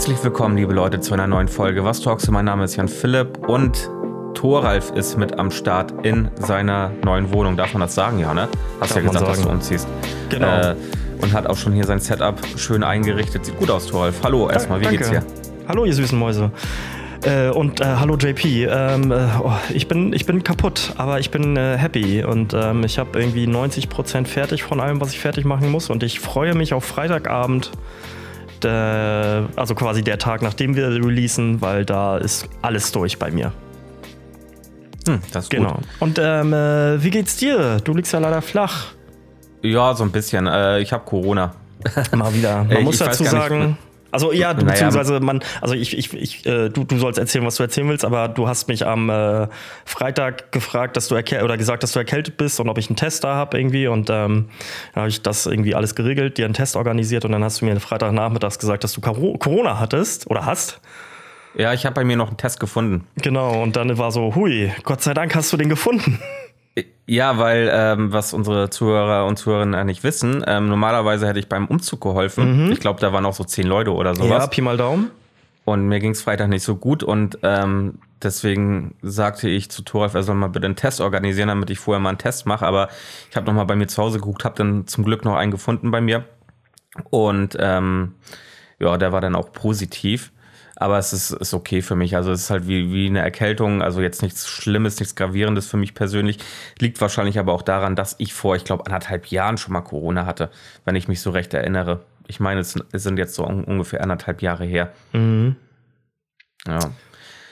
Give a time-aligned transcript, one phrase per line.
[0.00, 2.32] Herzlich willkommen, liebe Leute, zu einer neuen Folge Was Talks du?
[2.32, 3.90] Mein Name ist Jan Philipp und
[4.32, 7.54] Thoralf ist mit am Start in seiner neuen Wohnung.
[7.58, 8.48] Darf man das sagen, ja, ne?
[8.80, 9.86] Hast Darf ja gesagt, dass du umziehst.
[10.30, 10.70] Genau.
[10.70, 10.76] Äh,
[11.20, 13.44] und hat auch schon hier sein Setup schön eingerichtet.
[13.44, 14.18] Sieht gut aus, Thoralf.
[14.24, 15.00] Hallo erstmal, wie Danke.
[15.00, 15.22] geht's dir?
[15.68, 16.50] Hallo, ihr süßen Mäuse.
[17.26, 18.68] Äh, und äh, hallo JP.
[18.70, 22.24] Ähm, äh, oh, ich, bin, ich bin kaputt, aber ich bin äh, happy.
[22.24, 25.90] Und ähm, ich habe irgendwie 90% fertig von allem, was ich fertig machen muss.
[25.90, 27.70] Und ich freue mich auf Freitagabend.
[28.62, 33.52] Der, also quasi der Tag, nachdem wir releasen, weil da ist alles durch bei mir.
[35.06, 35.74] Hm, das ist Genau.
[35.74, 35.84] gut.
[36.00, 37.78] Und ähm, äh, wie geht's dir?
[37.82, 38.88] Du liegst ja leider flach.
[39.62, 40.46] Ja, so ein bisschen.
[40.46, 41.52] Äh, ich habe Corona.
[42.14, 42.58] Mal wieder.
[42.64, 43.78] Man Äh, muss ich weiß dazu gar nicht, sagen.
[44.12, 47.44] Also ja, du, Naja, beziehungsweise man, also ich, ich, ich äh, du, du sollst erzählen,
[47.46, 49.46] was du erzählen willst, aber du hast mich am äh,
[49.84, 52.96] Freitag gefragt, dass du erkäl oder gesagt, dass du erkältet bist und ob ich einen
[52.96, 54.48] Test da habe irgendwie und ähm,
[54.94, 57.64] dann habe ich das irgendwie alles geregelt, dir einen Test organisiert und dann hast du
[57.66, 60.80] mir Freitagnachmittags gesagt, dass du Coro- Corona hattest oder hast.
[61.54, 63.06] Ja, ich habe bei mir noch einen Test gefunden.
[63.22, 66.20] Genau und dann war so, hui, Gott sei Dank hast du den gefunden.
[67.06, 71.66] Ja, weil ähm, was unsere Zuhörer und Zuhörerinnen nicht wissen, ähm, normalerweise hätte ich beim
[71.66, 72.70] Umzug geholfen.
[72.70, 74.28] Ich glaube, da waren auch so zehn Leute oder sowas.
[74.28, 74.32] Mhm.
[74.32, 75.10] Ja, Pi mal Daumen.
[75.64, 80.14] Und mir ging es Freitag nicht so gut und ähm, deswegen sagte ich zu Thoralf,
[80.14, 82.66] er soll mal bitte einen Test organisieren, damit ich vorher mal einen Test mache.
[82.66, 82.88] Aber
[83.30, 85.50] ich habe noch mal bei mir zu Hause geguckt, habe dann zum Glück noch einen
[85.50, 86.24] gefunden bei mir.
[87.10, 88.14] Und ähm,
[88.78, 90.32] ja, der war dann auch positiv.
[90.80, 92.16] Aber es ist, ist okay für mich.
[92.16, 93.82] Also es ist halt wie, wie eine Erkältung.
[93.82, 96.38] Also jetzt nichts Schlimmes, nichts Gravierendes für mich persönlich.
[96.78, 100.24] Liegt wahrscheinlich aber auch daran, dass ich vor, ich glaube, anderthalb Jahren schon mal Corona
[100.24, 100.50] hatte,
[100.86, 102.00] wenn ich mich so recht erinnere.
[102.28, 104.90] Ich meine, es sind jetzt so un ungefähr anderthalb Jahre her.
[105.12, 106.78] Ja.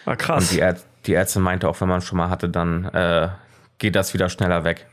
[0.06, 0.49] War Und krass.
[0.49, 3.29] die, Ärz die Ärztin meinte auch, wenn man schon mal hatte, dann äh,
[3.77, 4.87] geht das wieder schneller weg.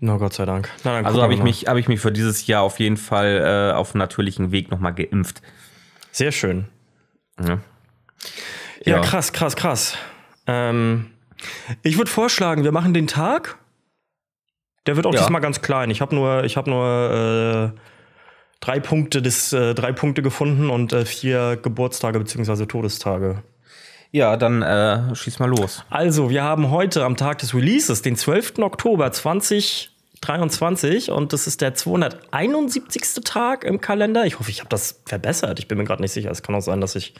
[0.00, 0.68] Na Gott sei Dank.
[0.82, 3.76] Na, Also habe ich, mich, hab ich mich für dieses Jahr auf jeden Fall äh,
[3.76, 5.42] auf natürlichen Weg nochmal geimpft.
[6.10, 6.66] Sehr schön.
[7.48, 7.58] Ja.
[8.84, 9.00] Ja, Ja.
[9.00, 9.96] krass, krass, krass.
[10.46, 11.10] Ähm,
[11.82, 13.58] ich würde vorschlagen, wir machen den Tag.
[14.86, 15.20] Der wird auch Ja.
[15.20, 15.90] diesmal ganz klein.
[15.90, 17.78] Ich habe nur, ich habe nur äh,
[18.60, 22.66] drei Punkte des, äh, drei Punkte gefunden und äh, vier Geburtstage bzw.
[22.66, 23.42] Todestage.
[24.10, 25.84] Ja, dann äh, schieß mal los.
[25.88, 28.58] Also, wir haben heute am Tag des Releases, den 12.
[28.58, 29.10] Oktober
[30.22, 33.24] 2023 und das ist der 271.
[33.24, 34.24] Tag im Kalender.
[34.24, 35.58] Ich hoffe, ich habe das verbessert.
[35.58, 36.30] Ich bin mir gerade nicht sicher.
[36.30, 37.14] Es kann auch sein, dass ich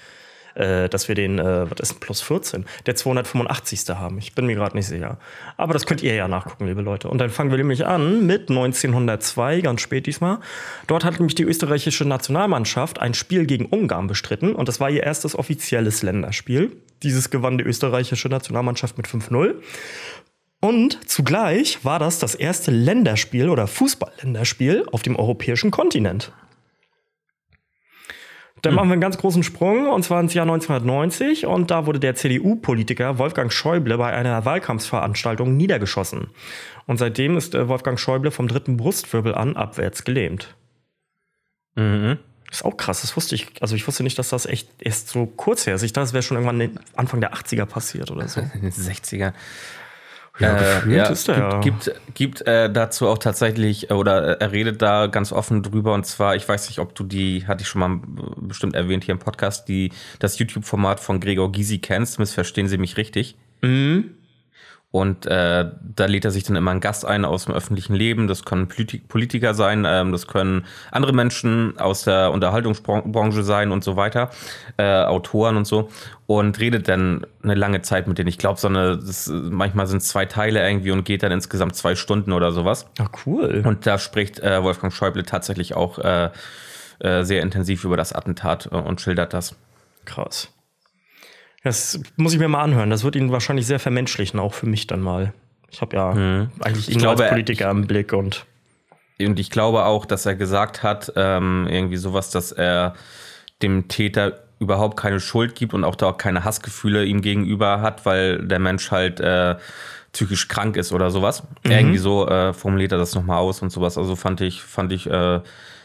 [0.54, 3.88] äh, dass wir den, äh, was ist denn plus 14, der 285.
[3.96, 4.18] haben.
[4.18, 5.18] Ich bin mir gerade nicht sicher.
[5.56, 7.08] Aber das könnt ihr ja nachgucken, liebe Leute.
[7.08, 10.40] Und dann fangen wir nämlich an mit 1902, ganz spät diesmal.
[10.86, 15.02] Dort hat nämlich die österreichische Nationalmannschaft ein Spiel gegen Ungarn bestritten und das war ihr
[15.02, 16.76] erstes offizielles Länderspiel.
[17.02, 19.54] Dieses gewann die österreichische Nationalmannschaft mit 5-0.
[20.64, 26.30] Und zugleich war das das erste Länderspiel oder Fußballländerspiel auf dem europäischen Kontinent.
[28.62, 31.98] Dann machen wir einen ganz großen Sprung und zwar ins Jahr 1990 und da wurde
[31.98, 36.28] der CDU-Politiker Wolfgang Schäuble bei einer Wahlkampfveranstaltung niedergeschossen.
[36.86, 40.54] Und seitdem ist äh, Wolfgang Schäuble vom dritten Brustwirbel an abwärts gelähmt.
[41.74, 42.18] Mhm.
[42.46, 43.48] Das ist auch krass, das wusste ich.
[43.60, 45.82] Also ich wusste nicht, dass das echt erst so kurz her ist.
[45.82, 48.42] Ich dachte, es wäre schon irgendwann Anfang der 80er passiert oder so.
[48.54, 49.32] In den 60er.
[50.38, 51.60] Ja, Äh, ja, ist der ja.
[51.60, 55.92] gibt, gibt, gibt äh, dazu auch tatsächlich, äh, oder er redet da ganz offen drüber,
[55.92, 59.04] und zwar, ich weiß nicht, ob du die, hatte ich schon mal äh, bestimmt erwähnt
[59.04, 63.36] hier im Podcast, die, das YouTube-Format von Gregor Gysi kennst, missverstehen Sie mich richtig.
[63.60, 64.14] Mhm.
[64.92, 68.28] Und äh, da lädt er sich dann immer einen Gast ein aus dem öffentlichen Leben.
[68.28, 73.82] Das können Politi- Politiker sein, ähm, das können andere Menschen aus der Unterhaltungsbranche sein und
[73.82, 74.30] so weiter,
[74.76, 75.88] äh, Autoren und so.
[76.26, 78.28] Und redet dann eine lange Zeit mit denen.
[78.28, 81.74] Ich glaube, so eine, das, manchmal sind es zwei Teile irgendwie und geht dann insgesamt
[81.74, 82.86] zwei Stunden oder sowas.
[82.98, 83.62] Ja, cool.
[83.64, 86.28] Und da spricht äh, Wolfgang Schäuble tatsächlich auch äh,
[86.98, 89.56] äh, sehr intensiv über das Attentat äh, und schildert das.
[90.04, 90.52] Krass.
[91.62, 92.90] Das muss ich mir mal anhören.
[92.90, 95.32] Das wird ihn wahrscheinlich sehr vermenschlichen, auch für mich dann mal.
[95.70, 96.10] Ich habe ja
[96.60, 98.44] eigentlich ihn glaube, als Politiker im Blick und
[99.20, 102.94] Und ich glaube auch, dass er gesagt hat, ähm, irgendwie sowas, dass er
[103.62, 108.06] dem Täter überhaupt keine Schuld gibt und auch da auch keine Hassgefühle ihm gegenüber hat,
[108.06, 109.56] weil der Mensch halt äh,
[110.12, 111.42] psychisch krank ist oder sowas.
[111.64, 113.98] Irgendwie so äh, formuliert er das nochmal aus und sowas.
[113.98, 115.40] Also fand ich, fand ich äh,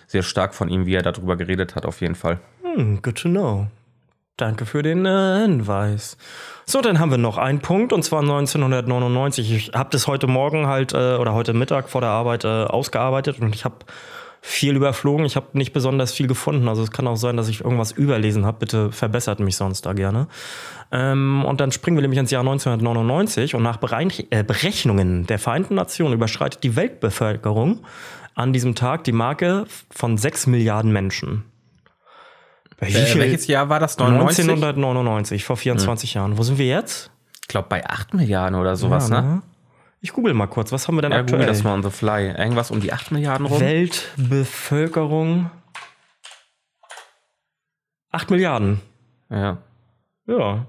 [0.06, 2.40] sehr stark von ihm, wie er darüber geredet hat, auf jeden Fall.
[2.64, 3.68] hm, good to know.
[4.38, 6.16] Danke für den äh, Hinweis.
[6.68, 9.52] So, dann haben wir noch einen Punkt und zwar 1999.
[9.52, 13.40] Ich habe das heute Morgen halt äh, oder heute Mittag vor der Arbeit äh, ausgearbeitet
[13.40, 13.78] und ich habe
[14.42, 15.26] viel überflogen.
[15.26, 16.68] Ich habe nicht besonders viel gefunden.
[16.68, 18.60] Also es kann auch sein, dass ich irgendwas überlesen habe.
[18.60, 20.28] Bitte verbessert mich sonst da gerne.
[20.92, 25.40] Ähm, und dann springen wir nämlich ins Jahr 1999 und nach Bereich, äh, Berechnungen der
[25.40, 27.80] Vereinten Nationen überschreitet die Weltbevölkerung
[28.36, 31.44] an diesem Tag die Marke von 6 Milliarden Menschen.
[32.80, 33.98] Wie Äh, welches Jahr war das?
[33.98, 34.44] 99?
[34.44, 36.38] 1999, vor 24 Jahren.
[36.38, 37.12] Wo sind wir jetzt?
[37.42, 39.42] Ich glaube bei 8 Milliarden oder sowas, Ja, ne?
[40.00, 41.48] Ich google mal kurz, was haben wir denn Ja, google aktuell?
[41.48, 42.28] das mal on the fly.
[42.38, 43.60] Irgendwas um die 8 Milliarden rum?
[43.60, 45.50] Weltbevölkerung
[48.12, 48.82] 8 Milliarden.
[49.30, 49.58] Ja.
[50.28, 50.66] Ja.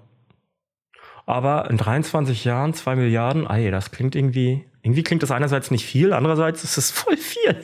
[1.27, 4.65] Aber in 23 Jahren 2 Milliarden, ey, das klingt irgendwie.
[4.83, 7.57] Irgendwie klingt das einerseits nicht viel, andererseits ist es voll viel.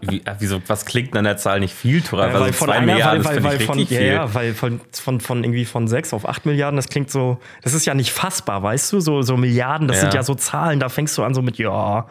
[0.00, 2.28] Wie, äh, wieso, was klingt an der Zahl nicht viel, Tora?
[2.28, 4.02] Äh, Also zwei Milliarden weil, weil, ich, von, ja, viel.
[4.06, 7.74] ja, weil von, von, von irgendwie von 6 auf 8 Milliarden, das klingt so, das
[7.74, 9.00] ist ja nicht fassbar, weißt du?
[9.00, 10.00] So, so Milliarden, das Ja.
[10.02, 12.06] sind ja so Zahlen, da fängst du an so mit, ja.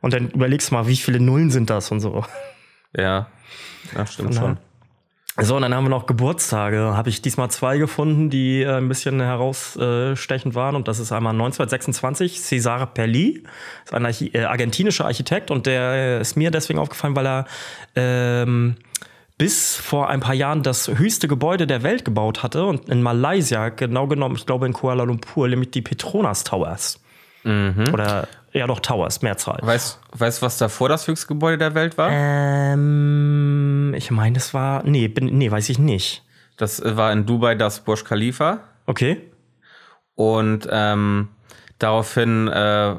[0.00, 2.24] Und dann überlegst mal, wie viele Nullen sind das und so.
[2.96, 3.28] Ja.
[3.96, 4.58] Ja, stimmt Von schon.
[5.40, 6.78] So, und dann haben wir noch Geburtstage.
[6.94, 10.76] Habe ich diesmal zwei gefunden, die äh, ein bisschen herausstechend waren.
[10.76, 13.42] Und das ist einmal 1926 Cesare Perli,
[13.84, 15.50] ist ein Archi äh, argentinischer Architekt.
[15.50, 17.46] Und der ist mir deswegen aufgefallen, weil er
[17.96, 18.76] ähm,
[19.38, 22.66] bis vor ein paar Jahren das höchste Gebäude der Welt gebaut hatte.
[22.66, 27.00] Und in Malaysia, genau genommen, ich glaube in Kuala Lumpur, nämlich die Petronas Towers.
[27.90, 29.58] Oder ja doch Towers, Mehrzahl.
[29.62, 32.10] Weißt du, was davor das höchste Gebäude der Welt war?
[32.12, 34.82] Ähm, ich meine, das war.
[34.84, 36.24] Nee, bin, nee, weiß ich nicht.
[36.56, 38.60] Das äh, war in Dubai das Burj Khalifa.
[38.86, 39.20] Okay.
[40.14, 41.28] Und ähm,
[41.78, 42.96] daraufhin äh,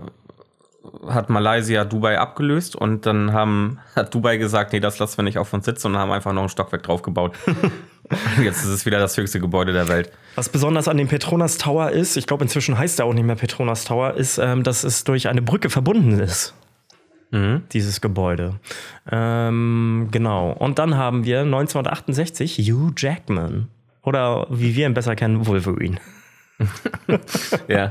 [1.08, 5.38] hat Malaysia Dubai abgelöst und dann haben, hat Dubai gesagt, nee, das lassen wir nicht
[5.38, 7.36] auf uns sitzen und haben einfach noch ein Stockwerk draufgebaut.
[8.44, 10.12] Jetzt ist es wieder das höchste Gebäude der Welt.
[10.36, 13.36] Was besonders an dem Petronas Tower ist, ich glaube inzwischen heißt er auch nicht mehr
[13.36, 16.54] Petronas Tower, ist, ähm, dass es durch eine Brücke verbunden ist.
[17.72, 18.60] Dieses Gebäude.
[19.12, 20.52] Ähm, genau.
[20.52, 23.70] Und dann haben wir 1968 Hugh Jackman.
[24.04, 25.98] Oder wie wir ihn besser kennen, Wolverine.
[27.68, 27.90] Ja.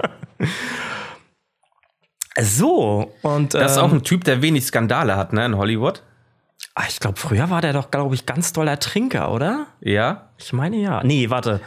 [2.40, 6.02] So, und Das ist ähm, auch ein Typ, der wenig Skandale hat, ne, in Hollywood.
[6.74, 9.66] Ah, ich glaube, früher war der doch, glaube ich, ganz doller Trinker, oder?
[9.80, 10.30] Ja.
[10.38, 11.02] Ich meine ja.
[11.04, 11.60] Nee, warte.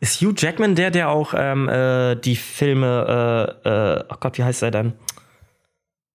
[0.00, 4.44] Ist Hugh Jackman der, der auch ähm, äh, die Filme, äh, äh, oh Gott, wie
[4.44, 4.92] heißt er denn?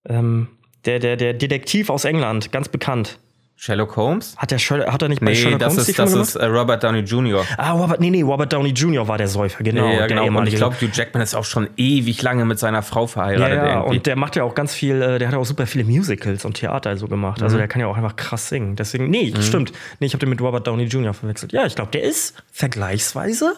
[0.08, 0.48] Ähm,
[0.86, 3.20] der, der, der Detektiv aus England, ganz bekannt.
[3.64, 4.36] Sherlock Holmes?
[4.36, 6.24] Hat, der Sherlock, hat er nicht bei Nee, Sherlock das Holmes die ist, das Filme
[6.24, 7.44] ist äh, Robert Downey Jr.
[7.44, 7.56] gemacht?
[7.58, 9.08] Ah, Robert, nee, nee, Robert Downey Jr.
[9.08, 9.88] war der Säufer, genau.
[9.88, 10.38] ja, der genau.
[10.38, 13.58] Und ich glaube, Hugh Jackman ist auch schon ewig lange mit seiner Frau ja, verheiratet.
[13.58, 13.96] ja, irgendwie.
[13.96, 16.44] und der macht ja auch ganz viel, äh, der hat ja auch super viele Musicals
[16.44, 17.38] und Theater so gemacht.
[17.38, 17.46] Mhm.
[17.46, 18.76] Also der kann ja auch einfach krass singen.
[18.76, 19.72] Deswegen, nee, stimmt.
[20.02, 21.14] Nee, ich habe den mit Robert Downey Jr.
[21.14, 21.54] verwechselt.
[21.54, 23.54] Ja, ich glaube, der ist vergleichsweise,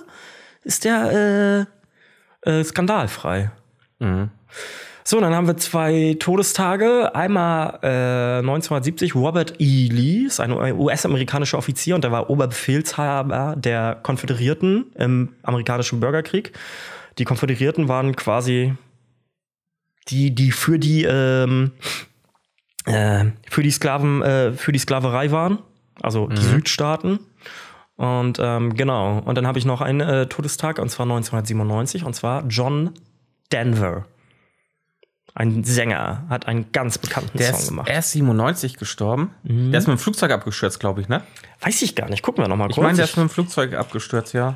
[0.63, 1.65] ist der
[2.45, 3.49] äh, äh, skandalfrei.
[3.97, 4.29] Mhm.
[5.07, 7.13] So, dann haben wir zwei Todestage.
[7.13, 9.87] Einmal äh, 1970 Robert E.
[9.87, 16.53] Lee, ist ein US-amerikanischer Offizier und der war Oberbefehlshaber der Konföderierten im amerikanischen Bürgerkrieg.
[17.19, 18.73] Die Konföderierten waren quasi
[20.07, 21.73] die, die für die ähm,
[22.85, 25.59] äh, für die Sklaven, äh, für die Sklaverei waren,
[26.01, 27.19] also die Südstaaten.
[27.95, 29.19] Und ähm, genau.
[29.19, 32.89] Und dann habe ich noch einen äh, Todestag, und zwar 1997, und zwar John
[33.51, 34.05] Denver.
[35.37, 37.89] Ein Sänger hat einen ganz bekannten Der Song ist gemacht.
[37.89, 39.31] erst 97 gestorben.
[39.43, 41.23] Der ist mit dem Flugzeug abgestürzt, glaube ich, ne?
[41.59, 42.21] Weiß ich gar nicht.
[42.23, 42.83] Gucken wir noch mal Ich kurz.
[42.85, 44.55] meine, der ist mit dem Flugzeug abgestürzt, ja.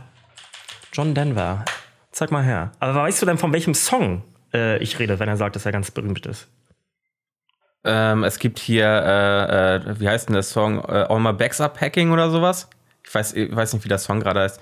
[0.94, 1.66] John Denver.
[2.12, 2.72] Zeig mal her.
[2.80, 4.24] Aber weißt du denn, von welchem Song
[4.54, 6.48] äh, ich rede, wenn er sagt, dass er ganz berühmt ist?
[7.83, 10.80] Ähm, es gibt hier, äh, äh, wie heißt denn der Song?
[10.80, 12.69] Äh, All My Bags Are Packing oder sowas?
[13.06, 14.59] Ich weiß, ich weiß nicht, wie der Song gerade heißt.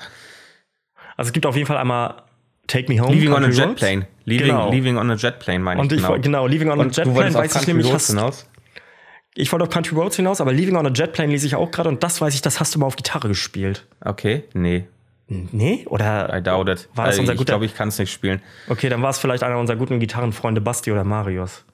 [1.15, 2.23] Also es gibt auf jeden Fall einmal
[2.67, 3.13] Take Me Home.
[3.13, 3.79] Leaving on a Country Jet Roads.
[3.79, 4.07] Plane.
[4.25, 4.71] Leaving, Genau.
[4.71, 6.13] Leaving on a Jet Plane, meine Und ich ich genau.
[6.15, 8.09] genau, genau Leaving on a Und Jet du Plane weiß ich Country nämlich fast.
[8.09, 8.49] hinaus?
[9.35, 11.71] Ich wollte auf Country Roads hinaus, aber Leaving on a Jet Plane lese ich auch
[11.71, 13.85] gerade und das weiß ich, das hast du mal auf Gitarre gespielt.
[14.03, 14.85] Okay, nee,
[15.29, 15.85] Nee?
[15.89, 16.33] Oder?
[16.37, 16.87] I doubt it.
[16.95, 18.41] War das Äh, unser ich guter- glaube, ich kann es nicht spielen.
[18.69, 21.65] Okay, dann war es vielleicht einer unserer guten Gitarrenfreunde Basti oder Marius.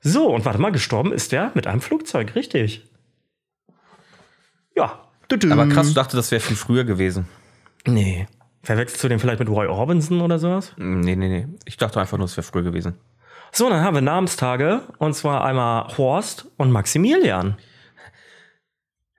[0.00, 2.82] So, und warte mal, gestorben ist der mit einem Flugzeug, richtig.
[4.74, 5.04] Ja.
[5.50, 7.28] Aber krass, ich dachte, das wäre viel früher gewesen.
[7.86, 8.26] Nee.
[8.62, 10.74] Verwechselst du den vielleicht mit Roy Orbison oder sowas?
[10.76, 11.46] Nee, nee, nee.
[11.64, 12.94] Ich dachte einfach nur, es wäre früher gewesen.
[13.52, 14.82] So, dann haben wir Namenstage.
[14.98, 17.56] Und zwar einmal Horst und Maximilian.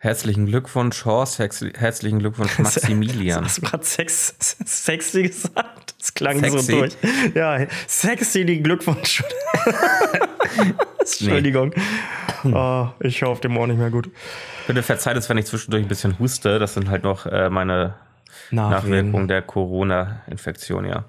[0.02, 1.40] Herzlichen Glückwunsch, Horst.
[1.40, 3.44] Herzlichen Glückwunsch, Maximilian.
[3.44, 5.96] Hast du gerade Sex, sexy gesagt?
[5.98, 6.60] Das klang Sexy?
[6.60, 6.98] so durch.
[7.36, 9.24] Ja, sexy, den Glückwunsch.
[11.00, 11.74] Entschuldigung.
[12.46, 14.10] Oh, ich auf dem Ohr nicht mehr gut.
[14.68, 16.60] Bitte verzeiht es, wenn ich zwischendurch ein bisschen huste.
[16.60, 17.96] Das sind halt noch äh, meine
[18.52, 21.06] Nachwirkungen der Corona-Infektion, ja.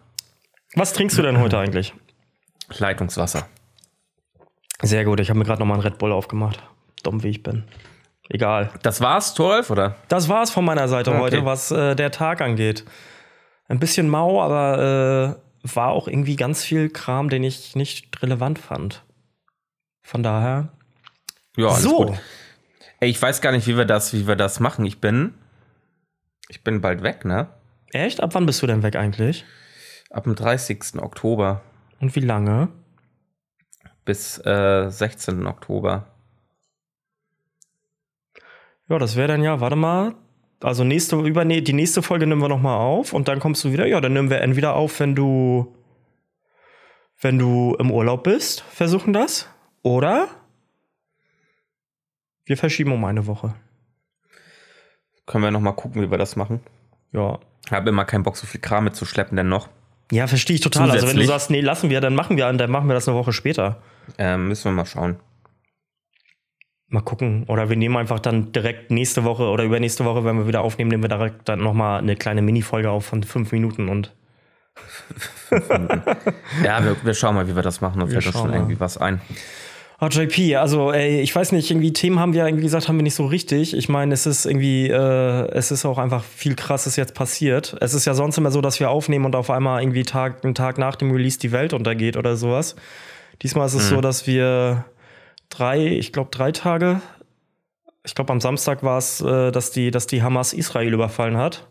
[0.75, 1.95] Was trinkst du denn heute eigentlich?
[2.79, 3.49] Leitungswasser.
[4.83, 6.63] Sehr gut, ich habe mir gerade nochmal einen Red Bull aufgemacht.
[7.03, 7.65] Dumm wie ich bin.
[8.29, 8.71] Egal.
[8.83, 9.97] Das war's, Torf, oder?
[10.09, 11.21] Das war's von meiner Seite Okay.
[11.21, 12.85] heute, was äh, der Tag angeht.
[13.69, 18.59] Ein bisschen mau, aber äh, war auch irgendwie ganz viel Kram, den ich nicht relevant
[18.59, 19.05] fand.
[20.03, 20.69] Von daher.
[21.57, 22.07] Ja, alles so.
[22.07, 22.19] gut.
[23.01, 24.85] Ey, ich weiß gar nicht, wie wir das, wie wir das machen.
[24.87, 25.35] Ich bin
[26.51, 27.47] Ich bin bald weg, ne?
[27.93, 28.21] Echt?
[28.21, 29.45] Ab wann bist du denn weg eigentlich?
[30.11, 30.97] Ab dem 30.
[31.01, 31.63] Oktober
[32.01, 32.69] Und wie lange?
[34.05, 35.47] bis äh, 16.
[35.47, 36.09] Oktober.
[38.89, 40.17] Ja, das wäre dann ja, warte mal.
[40.61, 43.73] Also nächste, über, nee, die nächste Folge nehmen wir nochmal auf und dann kommst du
[43.73, 43.87] wieder.
[43.87, 45.77] Ja, dann nehmen wir entweder auf, wenn du,
[47.21, 49.49] wenn du im Urlaub bist, versuchen das.
[49.83, 50.27] Oder
[52.47, 53.55] wir verschieben um eine Woche.
[55.31, 56.59] Können wir noch mal gucken, wie wir das machen.
[57.13, 57.39] Ja.
[57.65, 59.69] Ich habe immer keinen Bock, so viel Kram mitzuschleppen, denn noch.
[60.11, 60.91] Ja, verstehe ich total.
[60.91, 61.27] Also wenn du Zusätzlich.
[61.29, 63.81] sagst, nee, lassen wir, dann machen wir, dann machen wir das eine Woche später.
[64.19, 65.21] Ähm, müssen wir mal schauen.
[66.89, 67.45] Mal gucken.
[67.47, 70.91] Oder wir nehmen einfach dann direkt nächste Woche oder übernächste Woche, wenn wir wieder aufnehmen,
[70.91, 74.13] nehmen wir direkt dann nochmal eine kleine Mini-Folge auf von fünf Minuten und
[76.65, 78.01] Ja, wir, wir schauen mal, wie wir das machen.
[78.01, 78.57] Da Wir fällt uns schon mal.
[78.57, 79.21] irgendwie was ein.
[80.03, 83.03] Oh, JP, also ey, ich weiß nicht, irgendwie Themen haben wir, wie gesagt, haben wir
[83.03, 83.77] nicht so richtig.
[83.77, 87.77] Ich meine, es ist irgendwie, äh, es ist auch einfach viel krasses jetzt passiert.
[87.83, 90.55] Es ist ja sonst immer so, dass wir aufnehmen und auf einmal irgendwie Tag, einen
[90.55, 92.77] Tag nach dem Release die Welt untergeht oder sowas.
[93.43, 94.87] Diesmal ist es so, dass wir
[95.51, 97.03] drei, ich glaube drei Tage,
[98.03, 101.67] ich glaube am Samstag war es, äh, dass die, dass die Hamas Israel überfallen hat.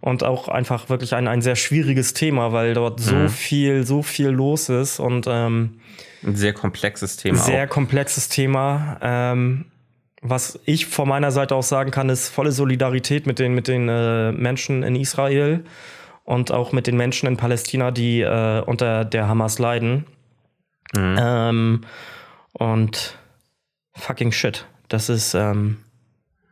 [0.00, 4.28] Und auch einfach wirklich ein, ein sehr schwieriges Thema, weil dort so viel, so viel
[4.28, 5.80] los ist und ähm,
[6.22, 7.38] Ein sehr komplexes Thema.
[7.38, 7.70] sehr auch.
[7.70, 8.98] komplexes Thema.
[9.00, 9.66] Ähm,
[10.22, 13.88] was ich von meiner Seite aus sagen kann, ist volle Solidarität mit den, mit den
[13.88, 15.64] äh, Menschen in Israel
[16.24, 20.04] und auch mit den Menschen in Palästina, die äh, unter der Hamas leiden.
[20.94, 21.82] Ähm,
[22.52, 23.18] und
[23.94, 24.66] fucking shit.
[24.88, 25.78] Das ist ähm,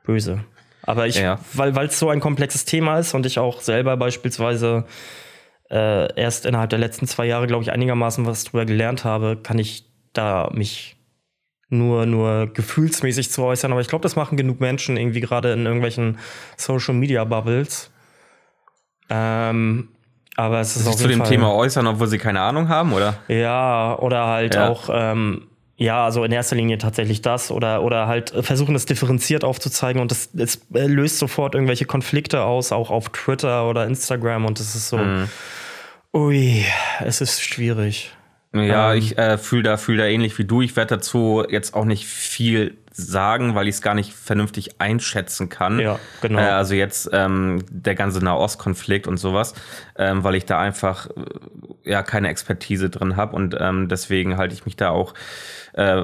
[0.05, 0.45] böse.
[0.87, 1.39] Aber ich, Ja.
[1.55, 4.85] weil es so ein komplexes Thema ist und ich auch selber beispielsweise
[5.71, 9.59] äh, erst innerhalb der letzten zwei Jahre, glaube ich, einigermaßen was drüber gelernt habe, kann
[9.59, 10.97] ich da mich
[11.71, 13.73] nur, nur gefühlsmäßig zu äußern.
[13.73, 16.19] Aber ich glaube, das machen genug Menschen irgendwie gerade in irgendwelchen
[16.57, 17.91] Social Media Bubbles.
[19.11, 19.89] Ähm,
[20.37, 22.93] aber es ist Sich auf zu dem Fall, Thema äußern, obwohl sie keine Ahnung haben,
[22.93, 23.15] oder?
[23.29, 24.69] ja, oder halt Ja.
[24.69, 28.87] auch, ähm, ja, also in erster Linie tatsächlich das oder, oder halt äh, versuchen, das
[28.87, 33.87] differenziert aufzuzeigen und das, es äh, löst sofort irgendwelche Konflikte aus, auch auf Twitter oder
[33.87, 35.29] Instagram und es ist so, Mhm.
[36.13, 36.65] ui,
[37.01, 38.13] es ist schwierig.
[38.53, 38.99] Ja, Ähm.
[38.99, 40.63] ich äh, fühle da, fühl da ähnlich wie du.
[40.63, 45.49] Ich werde dazu jetzt auch nicht viel sagen, weil ich es gar nicht vernünftig einschätzen
[45.49, 45.81] kann.
[45.81, 46.39] Ja, genau.
[46.39, 49.55] Äh, also jetzt ähm, der ganze Nahostkonflikt und sowas,
[49.99, 54.55] ähm, weil ich da einfach äh, ja keine Expertise drin habe und ähm, deswegen halte
[54.55, 55.15] ich mich da auch,
[55.75, 56.03] äh,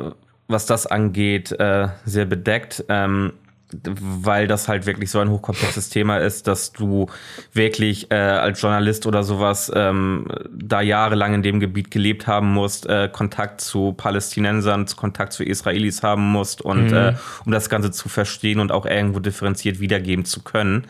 [0.48, 2.84] was das angeht, äh, sehr bedeckt.
[2.88, 3.34] Ähm,
[3.72, 7.06] weil das halt wirklich so ein hochkomplexes Thema ist, dass du
[7.52, 12.86] wirklich äh, als Journalist oder sowas ähm, da jahrelang in dem Gebiet gelebt haben musst,
[12.86, 18.08] äh, Kontakt zu Palästinensern, Kontakt zu Israelis haben musst und äh, um das Ganze zu
[18.08, 20.86] verstehen und auch irgendwo differenziert wiedergeben zu können.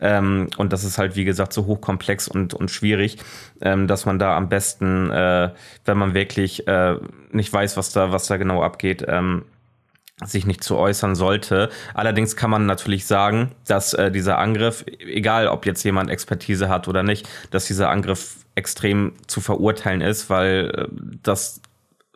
[0.00, 3.18] Ähm, und das ist halt, wie gesagt, so hochkomplex und, und schwierig,
[3.60, 5.50] ähm, dass man da am besten, äh,
[5.84, 6.96] wenn man wirklich äh,
[7.32, 9.42] nicht weiß, was da, was da genau abgeht, ähm,
[10.22, 11.70] sich nicht zu äußern sollte.
[11.92, 16.86] Allerdings kann man natürlich sagen, dass äh, dieser Angriff, egal ob jetzt jemand Expertise hat
[16.86, 20.88] oder nicht, dass dieser Angriff extrem zu verurteilen ist, weil äh,
[21.22, 21.60] das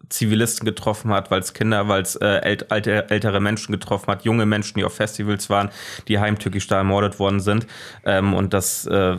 [0.08, 4.24] Zivilisten getroffen hat, weil es Kinder, weil es äh, ält, alte, ältere Menschen getroffen hat,
[4.24, 5.70] junge Menschen, die auf Festivals waren,
[6.06, 7.66] die heimtückisch da ermordet worden sind.
[8.04, 9.16] Ähm, und das äh,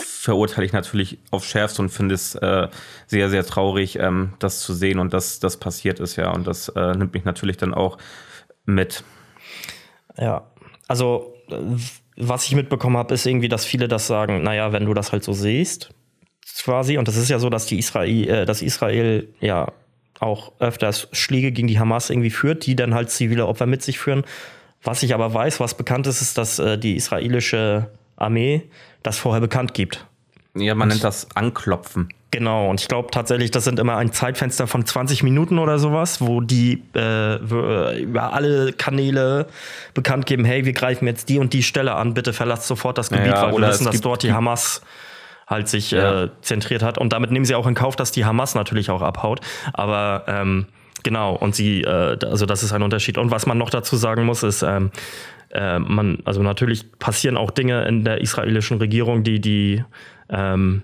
[0.00, 2.68] verurteile ich natürlich aufs Schärfste und finde es äh,
[3.06, 6.30] sehr, sehr traurig, ähm, das zu sehen und dass das passiert ist, ja.
[6.30, 7.98] Und das äh, nimmt mich natürlich dann auch
[8.64, 9.04] mit.
[10.16, 10.46] Ja,
[10.86, 11.56] also äh,
[12.16, 15.24] was ich mitbekommen habe, ist irgendwie, dass viele das sagen, naja, wenn du das halt
[15.24, 15.90] so siehst,
[16.62, 19.72] quasi, und das ist ja so, dass die Israel, äh, dass Israel ja
[20.20, 23.98] auch öfters Schläge gegen die Hamas irgendwie führt, die dann halt zivile Opfer mit sich
[23.98, 24.24] führen.
[24.82, 28.68] Was ich aber weiß, was bekannt ist, ist, dass äh, die israelische Armee
[29.02, 30.04] das vorher bekannt gibt.
[30.54, 32.08] Ja, man nennt das Anklopfen.
[32.30, 36.20] Genau, und ich glaube tatsächlich, das sind immer ein Zeitfenster von 20 Minuten oder sowas,
[36.20, 39.46] wo die äh, äh, über alle Kanäle
[39.94, 43.08] bekannt geben, hey, wir greifen jetzt die und die Stelle an, bitte verlasst sofort das
[43.08, 44.82] Gebiet, Ja, weil wir wissen, dass dort die Hamas
[45.46, 46.24] halt sich Ja.
[46.24, 46.98] äh, zentriert hat.
[46.98, 49.40] Und damit nehmen sie auch in Kauf, dass die Hamas natürlich auch abhaut.
[49.72, 50.66] Aber ähm,
[51.08, 53.16] genau, und sie, äh, also das ist ein Unterschied.
[53.16, 54.90] Und was man noch dazu sagen muss, ist, ähm,
[55.50, 59.82] äh, man, also natürlich passieren auch Dinge in der israelischen Regierung, die, die
[60.28, 60.82] ähm,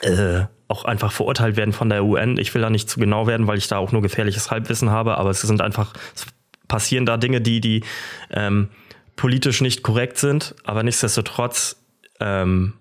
[0.00, 2.38] äh, auch einfach verurteilt werden von der UN.
[2.38, 5.16] Ich will da nicht zu genau werden, weil ich da auch nur gefährliches Halbwissen habe,
[5.16, 6.26] aber es sind einfach, es
[6.66, 7.84] passieren da Dinge, die, die
[8.30, 8.70] ähm,
[9.14, 11.76] politisch nicht korrekt sind, aber nichtsdestotrotz
[12.18, 12.72] ähm,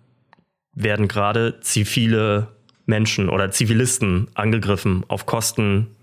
[0.73, 2.47] werden gerade zivile
[2.87, 5.95] Menschen oder Zivilisten angegriffen auf Kosten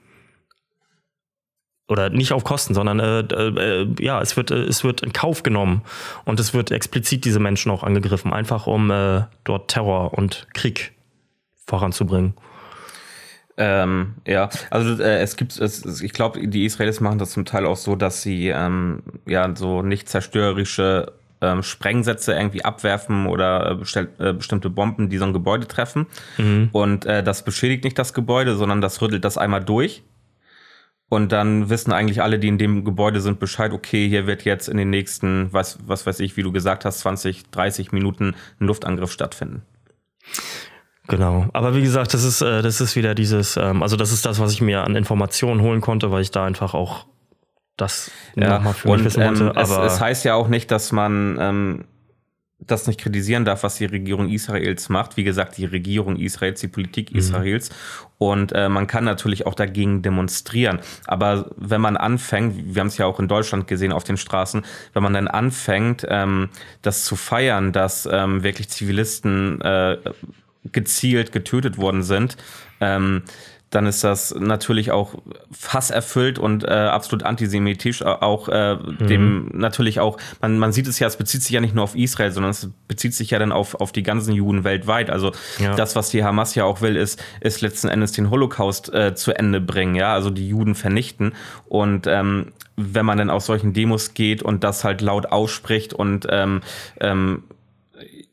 [1.89, 5.43] oder nicht auf Kosten, sondern äh, äh, ja, es wird, äh, es wird in Kauf
[5.43, 5.83] genommen
[6.25, 10.93] und es wird explizit diese Menschen auch angegriffen, einfach um äh, dort Terror und Krieg
[11.67, 12.35] voranzubringen.
[13.59, 17.65] Ähm, ja, also äh, es gibt, es, ich glaube, die Israelis machen das zum Teil
[17.65, 23.75] auch so, dass sie ähm, ja so nicht zerstörerische ähm, Sprengsätze irgendwie abwerfen oder äh,
[23.77, 26.07] bestell, äh, bestimmte Bomben, die so ein Gebäude treffen.
[26.37, 26.69] Mhm.
[26.73, 30.03] Und äh, das beschädigt nicht das Gebäude, sondern das rüttelt das einmal durch.
[31.09, 34.69] Und dann wissen eigentlich alle, die in dem Gebäude sind, Bescheid, okay, hier wird jetzt
[34.69, 38.67] in den nächsten, was, was weiß ich, wie du gesagt hast, 20, 30 Minuten ein
[38.67, 39.63] Luftangriff stattfinden.
[41.07, 41.47] Genau.
[41.53, 44.41] Aber wie gesagt, das ist, äh, das ist wieder dieses, ähm, also das ist das,
[44.41, 47.07] was ich mir an Informationen holen konnte, weil ich da einfach auch
[47.77, 49.45] das ja, nochmal für mich wissen wollte.
[49.45, 51.85] Ähm, es, es, heißt ja auch nicht, dass man ähm,
[52.59, 55.17] das nicht kritisieren darf, was die Regierung Israels macht.
[55.17, 57.19] Wie gesagt, die Regierung Israels, die Politik mhm.
[58.19, 60.81] Und äh, man kann natürlich auch dagegen demonstrieren.
[61.07, 64.65] Aber wenn man anfängt, wir haben es ja auch in Deutschland gesehen auf den Straßen,
[64.95, 66.49] wenn man dann anfängt, ähm,
[66.83, 69.99] das zu feiern, dass ähm, wirklich Zivilisten äh,
[70.73, 72.37] gezielt getötet worden sind,
[72.81, 73.23] ähm,
[73.77, 75.17] dann ist das natürlich auch
[75.53, 78.03] fasserfüllt und äh, absolut antisemitisch.
[78.03, 79.07] Auch äh, mhm.
[79.07, 81.95] dem natürlich auch, man, man sieht es ja, es bezieht sich ja nicht nur auf
[81.95, 85.11] Israel, sondern es bezieht sich ja dann auf, auf die ganzen Juden weltweit.
[85.11, 85.75] Also ja.
[85.75, 89.39] das, was die Hamas ja auch will, ist, ist letzten Endes den Holocaust äh, zu
[89.39, 91.35] Ende bringen, ja, also die Juden vernichten.
[91.69, 96.27] Und ähm, wenn man dann auf solchen Demos geht und das halt laut ausspricht und
[96.31, 96.63] ähm,
[96.99, 97.45] ähm,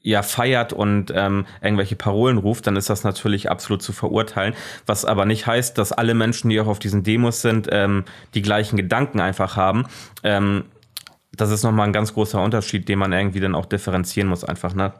[0.04, 4.54] ja feiert und ähm, irgendwelche Parolen ruft, dann ist das natürlich absolut zu verurteilen.
[4.86, 8.42] Was aber nicht heißt, dass alle Menschen, die auch auf diesen Demos sind, ähm, die
[8.42, 9.86] gleichen Gedanken einfach haben.
[10.24, 10.66] Ähm,
[11.32, 14.76] das ist nochmal ein ganz großer Unterschied, den man irgendwie dann auch differenzieren muss, einfach,
[14.76, 14.94] ne?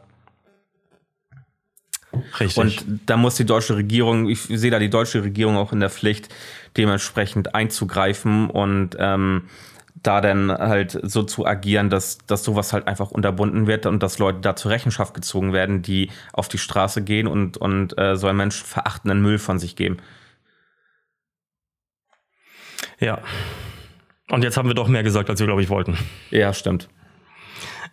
[2.40, 2.56] Richtig.
[2.58, 5.90] Und da muss die deutsche Regierung, ich sehe da die deutsche Regierung auch in der
[5.90, 6.32] Pflicht,
[6.76, 9.48] dementsprechend einzugreifen und ähm,
[10.06, 14.18] da dann halt so zu agieren, dass, dass sowas halt einfach unterbunden wird und dass
[14.18, 18.28] Leute da zur Rechenschaft gezogen werden, die auf die Straße gehen und, und äh, so
[18.28, 19.96] einen Menschen verachtenden Müll von sich geben.
[23.00, 23.20] Ja.
[24.30, 25.98] Und jetzt haben wir doch mehr gesagt, als wir, glaube ich, wollten.
[26.30, 26.88] Ja, stimmt.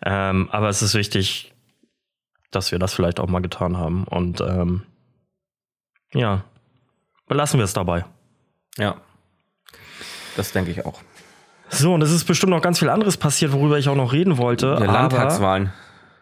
[0.03, 1.53] Ähm, aber es ist wichtig,
[2.51, 4.03] dass wir das vielleicht auch mal getan haben.
[4.05, 4.83] Und ähm,
[6.13, 6.43] ja,
[7.27, 8.05] belassen wir es dabei.
[8.77, 8.99] Ja.
[10.35, 11.01] Das denke ich auch.
[11.71, 14.37] So, und es ist bestimmt noch ganz viel anderes passiert, worüber ich auch noch reden
[14.37, 14.77] wollte.
[14.79, 15.71] Ja, Landtagswahlen.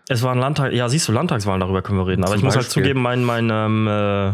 [0.08, 2.24] Es waren Landtag, ja, siehst du, Landtagswahlen, darüber können wir reden.
[2.24, 2.84] Aber Zum ich muss halt Beispiel.
[2.84, 4.34] halt zugeben, mein, mein, ähm, äh,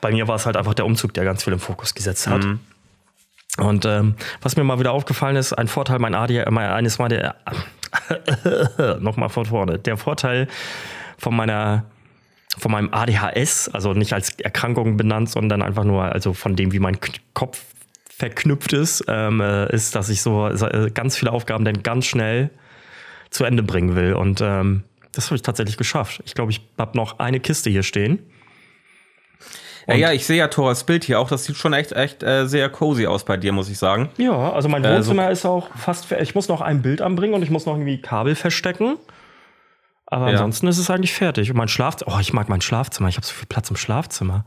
[0.00, 2.42] bei mir war es halt einfach der Umzug, der ganz viel im Fokus gesetzt hat.
[2.42, 2.60] Mhm.
[3.58, 7.08] Und ähm, was mir mal wieder aufgefallen ist, ein Vorteil mein ADHS, mein, eines Mal
[7.08, 7.36] der,
[9.00, 10.48] nochmal von vorne, der Vorteil
[11.18, 11.84] von meiner
[12.58, 16.80] von meinem ADHS, also nicht als Erkrankung benannt, sondern einfach nur also von dem, wie
[16.80, 16.98] mein
[17.32, 17.62] Kopf
[18.20, 22.50] verknüpft ist, ähm, äh, ist, dass ich so äh, ganz viele Aufgaben dann ganz schnell
[23.30, 24.12] zu Ende bringen will.
[24.12, 26.22] Und ähm, das habe ich tatsächlich geschafft.
[26.26, 28.20] Ich glaube, ich habe noch eine Kiste hier stehen.
[29.86, 31.28] Ja, ja, ich sehe ja Thoras Bild hier auch.
[31.30, 34.10] Das sieht schon echt, echt äh, sehr cozy aus bei dir, muss ich sagen.
[34.18, 36.12] Ja, also mein Wohnzimmer äh, so ist auch fast.
[36.12, 38.98] Ich muss noch ein Bild anbringen und ich muss noch irgendwie Kabel verstecken.
[40.12, 40.32] Aber ja.
[40.32, 41.50] ansonsten ist es eigentlich fertig.
[41.50, 43.08] Und mein Schlafzimmer, oh, ich mag mein Schlafzimmer.
[43.08, 44.44] Ich habe so viel Platz im Schlafzimmer.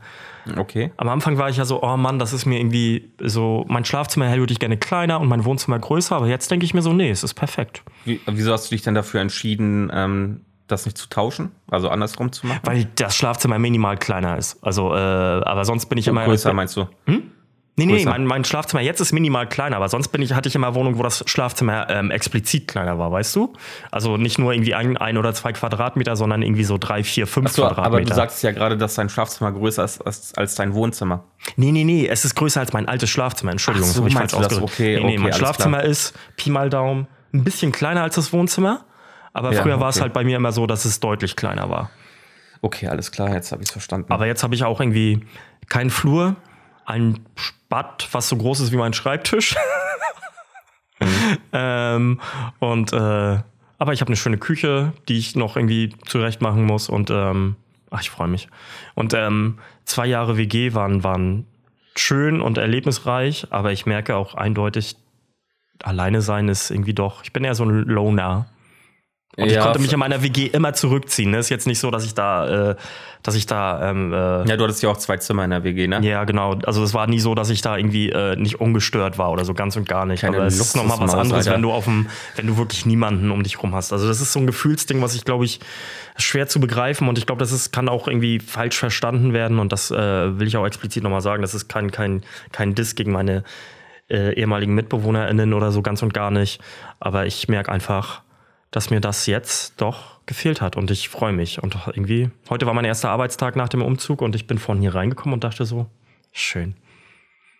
[0.58, 0.92] Okay.
[0.98, 4.30] Am Anfang war ich ja so, oh Mann, das ist mir irgendwie so, mein Schlafzimmer
[4.36, 6.16] würde ich gerne kleiner und mein Wohnzimmer größer.
[6.16, 7.82] Aber jetzt denke ich mir so, nee, es ist perfekt.
[8.04, 11.50] Wie, wieso hast du dich denn dafür entschieden, ähm, das nicht zu tauschen?
[11.70, 12.60] Also andersrum zu machen?
[12.64, 14.62] Weil das Schlafzimmer minimal kleiner ist.
[14.62, 16.26] Also, äh, aber sonst bin ich und immer.
[16.26, 16.88] Größer meinst du?
[17.06, 17.30] Hm?
[17.76, 20.54] Nee, nee, mein, mein, Schlafzimmer jetzt ist minimal kleiner, aber sonst bin ich, hatte ich
[20.54, 23.52] immer Wohnungen, wo das Schlafzimmer ähm, explizit kleiner war, weißt du?
[23.90, 27.50] Also nicht nur irgendwie ein, ein oder zwei Quadratmeter, sondern irgendwie so drei, vier, fünf
[27.50, 27.86] so, Quadratmeter.
[27.86, 31.24] Aber du sagst ja gerade, dass dein Schlafzimmer größer ist als, als dein Wohnzimmer.
[31.56, 33.50] Nee, nee, nee, es ist größer als mein altes Schlafzimmer.
[33.50, 34.72] Entschuldigung, Ach so, das habe ich falsch ausgedrückt.
[34.72, 35.90] Okay, nee, nee, mein Schlafzimmer klar.
[35.90, 38.84] ist Pi mal Daumen ein bisschen kleiner als das Wohnzimmer,
[39.32, 39.82] aber ja, früher okay.
[39.82, 41.90] war es halt bei mir immer so, dass es deutlich kleiner war.
[42.62, 44.10] Okay, alles klar, jetzt habe ich es verstanden.
[44.12, 45.26] Aber jetzt habe ich auch irgendwie
[45.68, 46.36] keinen Flur,
[46.86, 47.24] ein
[47.68, 49.56] Bad, was so groß ist wie mein Schreibtisch.
[51.00, 51.38] mhm.
[51.52, 52.20] ähm,
[52.58, 53.38] und äh,
[53.78, 57.56] aber ich habe eine schöne Küche, die ich noch irgendwie zurecht machen muss und ähm,
[57.90, 58.48] ach, ich freue mich.
[58.94, 61.46] Und ähm, zwei Jahre WG waren, waren
[61.96, 64.96] schön und erlebnisreich, aber ich merke auch eindeutig,
[65.82, 68.46] alleine sein ist irgendwie doch, ich bin eher so ein Loner.
[69.36, 71.30] Und ja, ich konnte mich in meiner WG immer zurückziehen.
[71.30, 71.38] Ne?
[71.38, 72.76] Ist jetzt nicht so, dass ich da, äh,
[73.22, 73.90] dass ich da.
[73.90, 74.16] Ähm, äh,
[74.48, 76.00] ja, du hattest ja auch zwei Zimmer in der WG, ne?
[76.02, 76.54] Ja, genau.
[76.64, 79.54] Also es war nie so, dass ich da irgendwie äh, nicht ungestört war oder so
[79.54, 80.20] ganz und gar nicht.
[80.20, 81.56] Keine Aber es ist nochmal was anderes, Alter.
[81.56, 83.92] wenn du auf dem, wenn du wirklich niemanden um dich rum hast.
[83.92, 85.58] Also das ist so ein Gefühlsding, was ich glaube ich
[86.16, 89.72] schwer zu begreifen und ich glaube, das ist, kann auch irgendwie falsch verstanden werden und
[89.72, 91.42] das äh, will ich auch explizit nochmal sagen.
[91.42, 93.42] Das ist kein kein kein Diss gegen meine
[94.08, 96.60] äh, ehemaligen MitbewohnerInnen oder so ganz und gar nicht.
[97.00, 98.22] Aber ich merke einfach,
[98.74, 101.62] dass mir das jetzt doch gefehlt hat und ich freue mich.
[101.62, 104.96] Und irgendwie, heute war mein erster Arbeitstag nach dem Umzug und ich bin von hier
[104.96, 105.86] reingekommen und dachte so,
[106.32, 106.74] schön.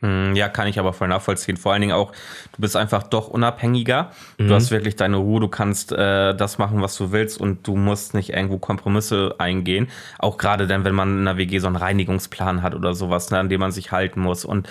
[0.00, 1.56] Hm, ja, kann ich aber voll nachvollziehen.
[1.56, 2.12] Vor allen Dingen auch,
[2.52, 4.10] du bist einfach doch unabhängiger.
[4.38, 4.48] Mhm.
[4.48, 7.76] Du hast wirklich deine Ruhe, du kannst äh, das machen, was du willst und du
[7.76, 9.88] musst nicht irgendwo Kompromisse eingehen.
[10.18, 13.38] Auch gerade dann, wenn man in der WG so einen Reinigungsplan hat oder sowas, ne,
[13.38, 14.44] an dem man sich halten muss.
[14.44, 14.68] Und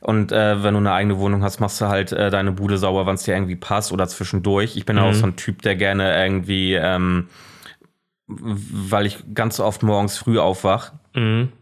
[0.00, 3.04] und äh, wenn du eine eigene Wohnung hast, machst du halt äh, deine Bude sauber,
[3.04, 4.76] wann es dir irgendwie passt oder zwischendurch.
[4.76, 5.02] Ich bin mhm.
[5.02, 7.28] auch so ein Typ, der gerne irgendwie, ähm,
[8.26, 11.52] weil ich ganz oft morgens früh aufwach, mhm.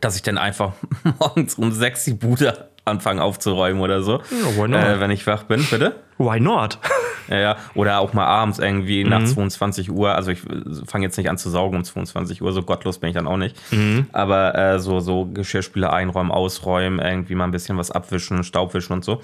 [0.00, 0.72] Dass ich dann einfach
[1.18, 4.20] morgens um sechs die Bude anfangen aufzuräumen oder so.
[4.56, 5.96] Ja, äh, wenn ich wach bin, bitte.
[6.18, 6.78] Why not?
[7.28, 7.56] Ja, ja.
[7.74, 9.08] Oder auch mal abends irgendwie mhm.
[9.08, 10.14] nach 22 Uhr.
[10.14, 10.40] Also ich
[10.86, 13.38] fange jetzt nicht an zu saugen um 22 Uhr, so gottlos bin ich dann auch
[13.38, 13.56] nicht.
[13.72, 14.08] Mhm.
[14.12, 19.06] Aber äh, so, so Geschirrspüler einräumen, ausräumen, irgendwie mal ein bisschen was abwischen, Staubwischen und
[19.06, 19.22] so.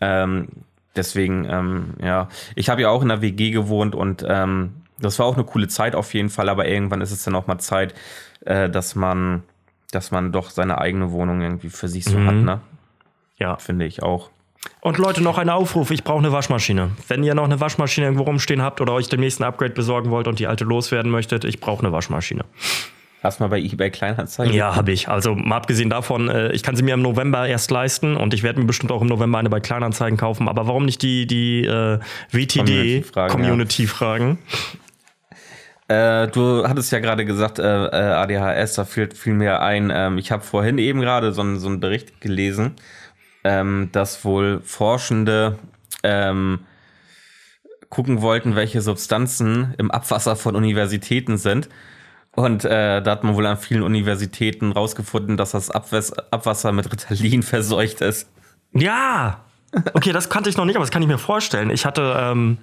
[0.00, 0.48] Ähm,
[0.96, 2.28] deswegen, ähm, ja.
[2.56, 5.68] Ich habe ja auch in der WG gewohnt und ähm, das war auch eine coole
[5.68, 7.94] Zeit auf jeden Fall, aber irgendwann ist es dann auch mal Zeit,
[8.44, 9.42] äh, dass man,
[9.92, 12.26] dass man doch seine eigene Wohnung irgendwie für sich so mhm.
[12.26, 12.60] hat, ne?
[13.38, 13.56] Ja.
[13.56, 14.30] Finde ich auch.
[14.80, 16.90] Und Leute, noch ein Aufruf, ich brauche eine Waschmaschine.
[17.08, 20.26] Wenn ihr noch eine Waschmaschine irgendwo rumstehen habt oder euch den nächsten Upgrade besorgen wollt
[20.26, 22.44] und die alte loswerden möchtet, ich brauche eine Waschmaschine.
[23.22, 24.54] Hast mal bei eBay Kleinanzeigen?
[24.54, 25.08] Ja, habe ich.
[25.08, 28.42] Also mal abgesehen davon, äh, ich kann sie mir im November erst leisten und ich
[28.42, 30.48] werde mir bestimmt auch im November eine bei Kleinanzeigen kaufen.
[30.48, 31.98] Aber warum nicht die, die äh,
[32.30, 34.38] WTD-Community Community fragen?
[35.88, 40.18] Äh, du hattest ja gerade gesagt, äh, äh ADHS, da fiel, fiel mir ein, ähm,
[40.18, 42.74] ich habe vorhin eben gerade so, so einen Bericht gelesen
[43.46, 45.58] ähm, dass wohl Forschende
[46.02, 46.60] ähm,
[47.88, 51.68] gucken wollten, welche Substanzen im Abwasser von Universitäten sind.
[52.32, 56.92] Und äh, da hat man wohl an vielen Universitäten rausgefunden, dass das Abwäs Abwasser mit
[56.92, 58.28] Ritalin verseucht ist.
[58.72, 59.44] Ja!
[59.94, 61.70] Okay, das kannte ich noch nicht, aber das kann ich mir vorstellen.
[61.70, 62.58] Ich hatte ähm,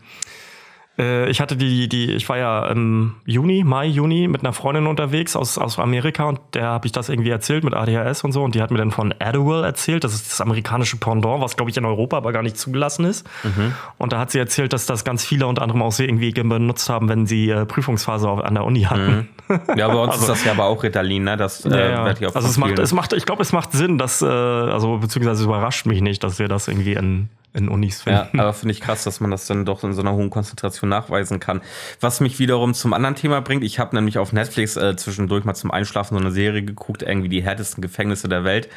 [0.98, 4.86] äh, ich hatte die, die, ich war ja im Juni, Mai, Juni mit einer Freundin
[4.86, 8.44] unterwegs aus, aus Amerika und der habe ich das irgendwie erzählt mit ADHS und so
[8.44, 11.72] und die hat mir dann von Adderall erzählt, das ist das amerikanische Pendant, was glaube
[11.72, 13.28] ich in Europa aber gar nicht zugelassen ist.
[13.44, 13.74] Mhm.
[13.98, 16.90] Und da hat sie erzählt, dass das ganz viele unter anderem auch sie irgendwie benutzt
[16.90, 19.30] haben, wenn sie äh, Prüfungsphase an der Uni hatten.
[19.48, 19.60] Mhm.
[19.76, 21.38] Ja, bei uns also, ist das ja aber auch Ritalin, ne?
[21.38, 22.30] Das äh, ja, ja.
[22.34, 25.46] Also es macht, es macht, ich glaube, es macht Sinn, dass, äh, also beziehungsweise es
[25.46, 28.38] überrascht mich nicht, dass wir das irgendwie in in Unis finden.
[28.38, 30.90] Ja, aber finde ich krass, dass man das dann doch in so einer hohen Konzentration
[30.90, 31.62] nachweisen kann.
[32.00, 35.54] Was mich wiederum zum anderen Thema bringt, ich habe nämlich auf Netflix äh, zwischendurch mal
[35.54, 38.70] zum Einschlafen so eine Serie geguckt, irgendwie die härtesten Gefängnisse der Welt.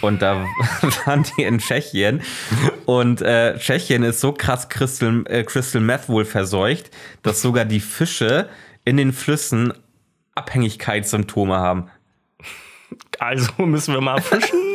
[0.00, 0.46] Und da
[1.04, 2.22] waren die in Tschechien.
[2.86, 6.90] Und äh, Tschechien ist so krass Crystal, äh, Crystal Meth wohl verseucht,
[7.22, 8.48] dass sogar die Fische
[8.84, 9.72] in den Flüssen
[10.36, 11.90] Abhängigkeitssymptome haben.
[13.18, 14.58] Also müssen wir mal fischen.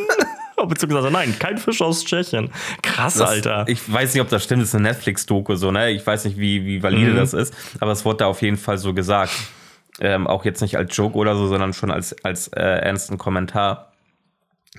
[0.69, 2.49] Beziehungsweise nein, kein Fisch aus Tschechien.
[2.81, 3.65] Krass, das, Alter.
[3.67, 5.91] Ich weiß nicht, ob das stimmt, das ist eine Netflix-Doku so, ne?
[5.91, 7.17] Ich weiß nicht, wie, wie valide mhm.
[7.17, 9.31] das ist, aber es wurde da auf jeden Fall so gesagt.
[10.01, 13.91] Ähm, auch jetzt nicht als Joke oder so, sondern schon als, als äh, ernsten Kommentar.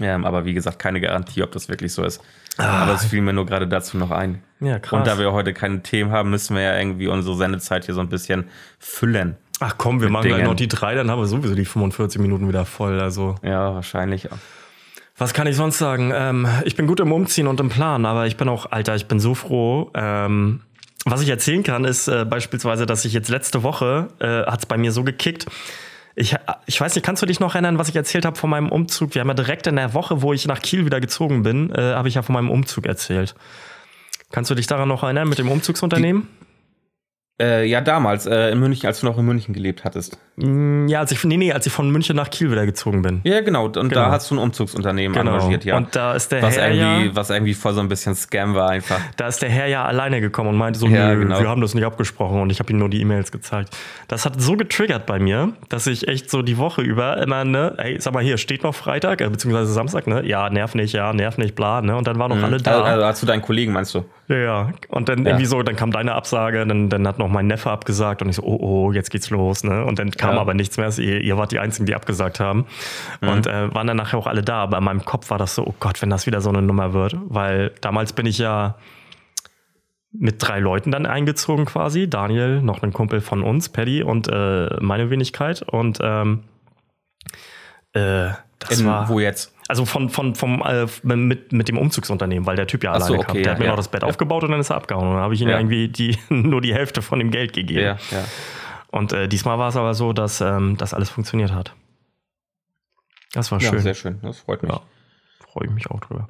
[0.01, 2.23] Ähm, aber wie gesagt, keine Garantie, ob das wirklich so ist.
[2.57, 2.83] Ah.
[2.83, 4.43] Aber es fiel mir nur gerade dazu noch ein.
[4.61, 4.99] Ja, krass.
[4.99, 8.01] Und da wir heute keine Themen haben, müssen wir ja irgendwie unsere Sendezeit hier so
[8.01, 8.45] ein bisschen
[8.79, 9.37] füllen.
[9.61, 10.37] Ach komm, wir machen Dingen.
[10.37, 12.99] gleich noch die drei, dann haben wir sowieso die 45 Minuten wieder voll.
[12.99, 13.35] Also.
[13.43, 14.29] Ja, wahrscheinlich.
[15.21, 16.13] Was kann ich sonst sagen?
[16.15, 19.07] Ähm, ich bin gut im Umziehen und im Plan, aber ich bin auch, Alter, ich
[19.07, 19.91] bin so froh.
[19.93, 20.63] Ähm,
[21.05, 24.67] was ich erzählen kann, ist äh, beispielsweise, dass ich jetzt letzte Woche, äh, hat es
[24.67, 25.45] bei mir so gekickt,
[26.17, 28.71] ich, ich weiß nicht, kannst du dich noch erinnern, was ich erzählt habe von meinem
[28.71, 29.15] Umzug?
[29.15, 31.93] Wir haben ja direkt in der Woche, wo ich nach Kiel wieder gezogen bin, äh,
[31.93, 33.35] habe ich ja von meinem Umzug erzählt.
[34.33, 36.23] Kannst du dich daran noch erinnern mit dem Umzugsunternehmen?
[36.23, 36.40] Die
[37.41, 40.19] äh, ja, damals, äh, in München, als du noch in München gelebt hattest.
[40.37, 43.21] Mm, ja, als ich, nee, nee, als ich von München nach Kiel wieder gezogen bin.
[43.25, 43.65] Ja, genau.
[43.65, 43.89] Und genau.
[43.89, 45.35] da hast du ein Umzugsunternehmen genau.
[45.35, 45.77] engagiert, ja.
[45.77, 48.55] Und da ist der was Herr irgendwie, ja, Was irgendwie voll so ein bisschen Scam
[48.55, 49.01] war einfach.
[49.17, 51.41] Da ist der Herr ja alleine gekommen und meinte so, ja, nö, genau.
[51.41, 53.77] wir haben das nicht abgesprochen und ich habe ihm nur die E-Mails gezeigt.
[54.09, 57.75] Das hat so getriggert bei mir, dass ich echt so die Woche über immer, ne,
[57.79, 60.27] ey, sag mal hier, steht noch Freitag, äh, beziehungsweise Samstag, ne?
[60.27, 61.97] Ja, nerv nicht, ja, nerv nicht, bla, ne?
[61.97, 62.45] Und dann waren noch mhm.
[62.45, 62.73] alle da.
[62.73, 64.05] Also, also hast du deinen Kollegen, meinst du?
[64.29, 64.73] Ja, ja.
[64.89, 65.31] Und dann ja.
[65.31, 68.37] irgendwie so, dann kam deine Absage, dann, dann hat noch mein Neffe abgesagt und ich
[68.37, 69.85] so, oh, oh, jetzt geht's los, ne?
[69.85, 70.41] Und dann kam ja.
[70.41, 70.87] aber nichts mehr.
[70.87, 72.67] Also ihr, ihr, wart die Einzigen, die abgesagt haben.
[73.21, 73.29] Mhm.
[73.29, 74.63] Und äh, waren dann nachher auch alle da.
[74.63, 76.93] Aber in meinem Kopf war das so, oh Gott, wenn das wieder so eine Nummer
[76.93, 77.17] wird.
[77.29, 78.77] Weil damals bin ich ja
[80.13, 82.09] mit drei Leuten dann eingezogen quasi.
[82.09, 85.63] Daniel, noch ein Kumpel von uns, Paddy und äh, meine Wenigkeit.
[85.63, 86.45] Und ähm,
[87.93, 89.09] äh, das In, war.
[89.09, 89.55] Wo jetzt?
[89.69, 93.15] Also von, von, vom, äh, mit, mit dem Umzugsunternehmen, weil der Typ ja alleine so,
[93.15, 93.35] okay, kam.
[93.35, 93.71] Der ja, hat mir ja.
[93.71, 94.09] noch das Bett ja.
[94.09, 95.07] aufgebaut und dann ist er abgehauen.
[95.07, 97.81] Und dann habe ich ihm irgendwie die, nur die Hälfte von dem Geld gegeben.
[97.81, 98.25] Ja, ja.
[98.89, 101.75] Und äh, diesmal war es aber so, dass ähm, das alles funktioniert hat.
[103.33, 103.75] Das war schön.
[103.75, 104.19] Ja, sehr schön.
[104.23, 104.73] Das freut mich.
[105.53, 106.29] freue ich mich auch drüber.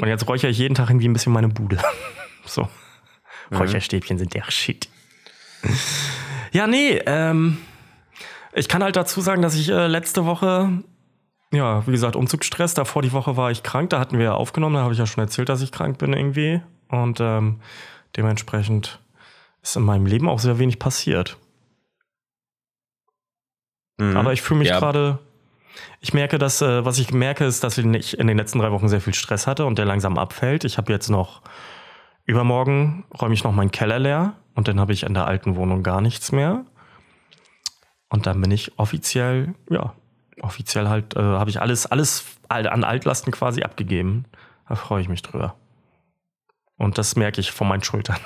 [0.00, 1.78] Und jetzt räuchere ich jeden Tag irgendwie ein bisschen meine Bude.
[2.46, 2.68] so.
[3.50, 3.58] Mhm.
[3.58, 4.88] Räucherstäbchen sind der Shit.
[6.52, 7.58] ja, nee, ähm,
[8.54, 10.82] ich kann halt dazu sagen, dass ich äh, letzte Woche,
[11.52, 14.82] ja, wie gesagt, Umzugsstress, davor die Woche war ich krank, da hatten wir aufgenommen, da
[14.82, 16.60] habe ich ja schon erzählt, dass ich krank bin irgendwie.
[16.88, 17.60] Und ähm,
[18.16, 19.00] dementsprechend
[19.62, 21.36] ist in meinem Leben auch sehr wenig passiert.
[23.98, 24.16] Mhm.
[24.16, 24.78] Aber ich fühle mich ja.
[24.78, 25.18] gerade.
[26.00, 28.88] Ich merke, dass, äh, was ich merke, ist, dass ich in den letzten drei Wochen
[28.88, 30.64] sehr viel Stress hatte und der langsam abfällt.
[30.64, 31.42] Ich habe jetzt noch
[32.24, 35.82] übermorgen räume ich noch meinen Keller leer und dann habe ich in der alten Wohnung
[35.82, 36.64] gar nichts mehr.
[38.10, 39.94] Und dann bin ich offiziell, ja,
[40.42, 44.24] offiziell halt, äh, habe ich alles, alles an Altlasten quasi abgegeben.
[44.68, 45.56] Da freue ich mich drüber.
[46.76, 48.18] Und das merke ich von meinen Schultern.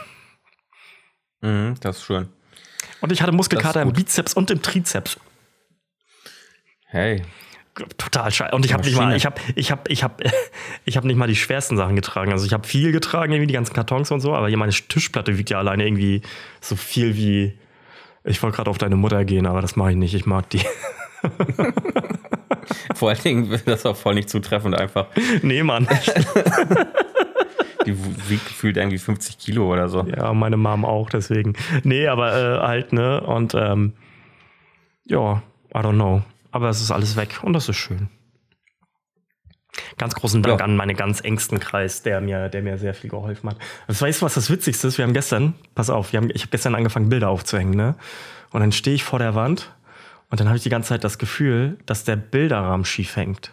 [1.40, 2.28] Mhm, das ist schön.
[3.00, 5.18] Und ich hatte Muskelkater im Bizeps und im Trizeps.
[6.86, 7.22] Hey.
[7.96, 8.54] Total scheiße.
[8.54, 10.30] Und ich habe nicht mal, ich habe, ich habe, ich habe,
[10.84, 12.30] ich habe nicht mal die schwersten Sachen getragen.
[12.30, 15.38] Also ich habe viel getragen, irgendwie die ganzen Kartons und so, aber hier meine Tischplatte
[15.38, 16.22] wiegt ja alleine irgendwie
[16.60, 17.58] so viel wie.
[18.24, 20.14] Ich wollte gerade auf deine Mutter gehen, aber das mache ich nicht.
[20.14, 20.60] Ich mag die.
[22.94, 25.06] Vor allen Dingen das auch voll nicht zutreffend einfach.
[25.42, 25.88] Nee, Mann.
[27.86, 27.96] die
[28.28, 30.04] wiegt gefühlt irgendwie 50 Kilo oder so.
[30.04, 31.54] Ja, meine Mom auch, deswegen.
[31.82, 33.20] Nee, aber äh, halt, ne?
[33.20, 33.94] Und ähm,
[35.04, 35.42] ja,
[35.74, 36.22] I don't know.
[36.50, 38.08] Aber es ist alles weg und das ist schön.
[39.96, 40.64] Ganz großen Dank ja.
[40.66, 43.56] an meinen ganz engsten Kreis, der mir, der mir sehr viel geholfen hat.
[43.86, 44.98] Das weißt du, was das Witzigste ist?
[44.98, 47.94] Wir haben gestern, pass auf, wir haben, ich habe gestern angefangen, Bilder aufzuhängen, ne?
[48.50, 49.74] Und dann stehe ich vor der Wand
[50.32, 53.52] und dann habe ich die ganze Zeit das Gefühl, dass der Bilderrahmen schief hängt.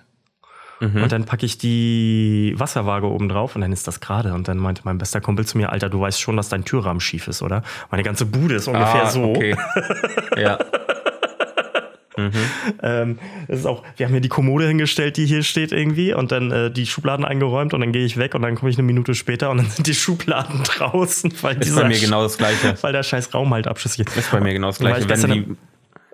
[0.80, 1.04] Mhm.
[1.04, 4.34] Und dann packe ich die Wasserwaage oben drauf und dann ist das gerade.
[4.34, 7.02] Und dann meinte mein bester Kumpel zu mir, Alter, du weißt schon, dass dein Türrahmen
[7.02, 7.64] schief ist, oder?
[7.92, 9.24] Meine ganze Bude ist ungefähr ah, so.
[9.26, 9.58] Okay.
[10.38, 10.58] ja.
[12.16, 12.32] Mhm.
[12.82, 16.32] Ähm, das ist auch, wir haben hier die Kommode hingestellt, die hier steht irgendwie und
[16.32, 18.86] dann äh, die Schubladen eingeräumt und dann gehe ich weg und dann komme ich eine
[18.86, 21.34] Minute später und dann sind die Schubladen draußen.
[21.42, 22.78] Weil ist bei mir genau das Gleiche.
[22.80, 24.16] Weil der scheiß Raum halt abschüssig ist.
[24.16, 25.10] Ist bei mir genau das Gleiche.
[25.10, 25.58] Wenn die,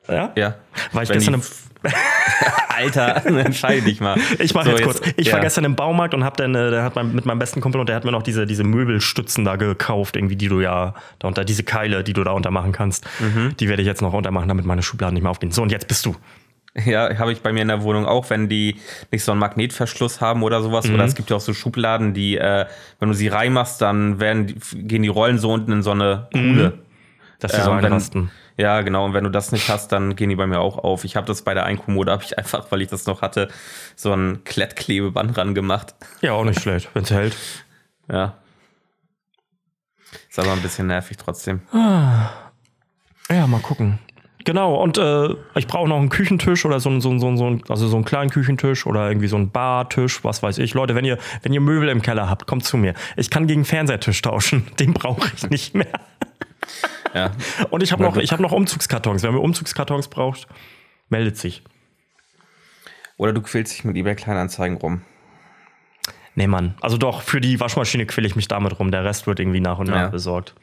[0.07, 0.31] ja?
[0.35, 0.55] Ja.
[0.91, 1.41] War ich gestern im
[2.75, 4.17] Alter, entscheide dich mal.
[4.39, 5.01] Ich mache so, jetzt kurz.
[5.17, 5.33] Ich ja.
[5.33, 7.79] war gestern im Baumarkt und habe dann, äh, der hat mein, mit meinem besten Kumpel
[7.79, 11.27] und der hat mir noch diese, diese Möbelstützen da gekauft, irgendwie, die du ja da
[11.27, 13.05] unter, diese Keile, die du da untermachen kannst.
[13.19, 13.55] Mhm.
[13.59, 15.51] Die werde ich jetzt noch untermachen, damit meine Schubladen nicht mehr aufgehen.
[15.51, 16.15] So, und jetzt bist du.
[16.85, 18.75] Ja, habe ich bei mir in der Wohnung auch, wenn die
[19.09, 20.87] nicht so einen Magnetverschluss haben oder sowas.
[20.87, 20.95] Mhm.
[20.95, 22.65] Oder es gibt ja auch so Schubladen, die, äh,
[22.99, 26.27] wenn du sie reinmachst, dann werden die, gehen die Rollen so unten in so eine
[26.33, 26.73] Kuhle.
[26.75, 26.84] Mhm.
[27.39, 28.31] Dass sie so ähm, einrasten.
[28.57, 29.05] Ja, genau.
[29.05, 31.03] Und wenn du das nicht hast, dann gehen die bei mir auch auf.
[31.03, 33.49] Ich habe das bei der Einkommode, habe ich einfach, weil ich das noch hatte,
[33.95, 35.95] so ein Klettklebeband ran gemacht.
[36.21, 37.35] Ja, auch nicht schlecht, wenn es hält.
[38.09, 38.35] Ja.
[40.29, 41.61] Ist aber ein bisschen nervig trotzdem.
[41.71, 42.29] Ah.
[43.29, 43.99] Ja, mal gucken.
[44.45, 47.87] Genau, und äh, ich brauche noch einen Küchentisch oder so, einen, so, so, so, also
[47.87, 50.75] so einen kleinen Küchentisch oder irgendwie so einen Bartisch, was weiß ich.
[50.75, 52.93] Leute, wenn ihr, wenn ihr Möbel im Keller habt, kommt zu mir.
[53.17, 54.67] Ich kann gegen Fernsehtisch tauschen.
[54.79, 55.99] Den brauche ich nicht mehr.
[57.15, 57.31] Ja.
[57.71, 59.23] Und ich habe noch, hab noch Umzugskartons.
[59.23, 60.47] Wenn ihr Umzugskartons braucht,
[61.09, 61.63] meldet sich.
[63.17, 65.01] Oder du quälst dich mit eBay Kleinanzeigen rum.
[66.35, 66.75] Nee, Mann.
[66.81, 68.91] Also doch, für die Waschmaschine quäle ich mich damit rum.
[68.91, 70.07] Der Rest wird irgendwie nach und nach ja.
[70.09, 70.53] besorgt.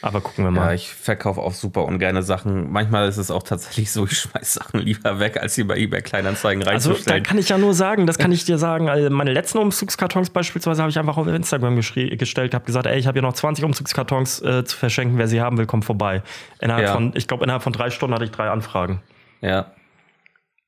[0.00, 0.66] Aber gucken wir mal.
[0.68, 2.70] Ja, ich verkaufe auch super ungerne Sachen.
[2.70, 6.02] Manchmal ist es auch tatsächlich so, ich schmeiß Sachen lieber weg, als sie bei eBay
[6.02, 6.98] Kleinanzeigen reinzustellen.
[6.98, 8.88] Also da kann ich ja nur sagen, das kann ich dir sagen.
[8.88, 13.08] Also meine letzten Umzugskartons beispielsweise habe ich einfach auf Instagram gestellt, habe gesagt, ey, ich
[13.08, 15.18] habe hier noch 20 Umzugskartons äh, zu verschenken.
[15.18, 16.22] Wer sie haben will, kommt vorbei.
[16.60, 16.92] Innerhalb ja.
[16.92, 19.02] von, ich glaube, innerhalb von drei Stunden hatte ich drei Anfragen.
[19.40, 19.72] Ja.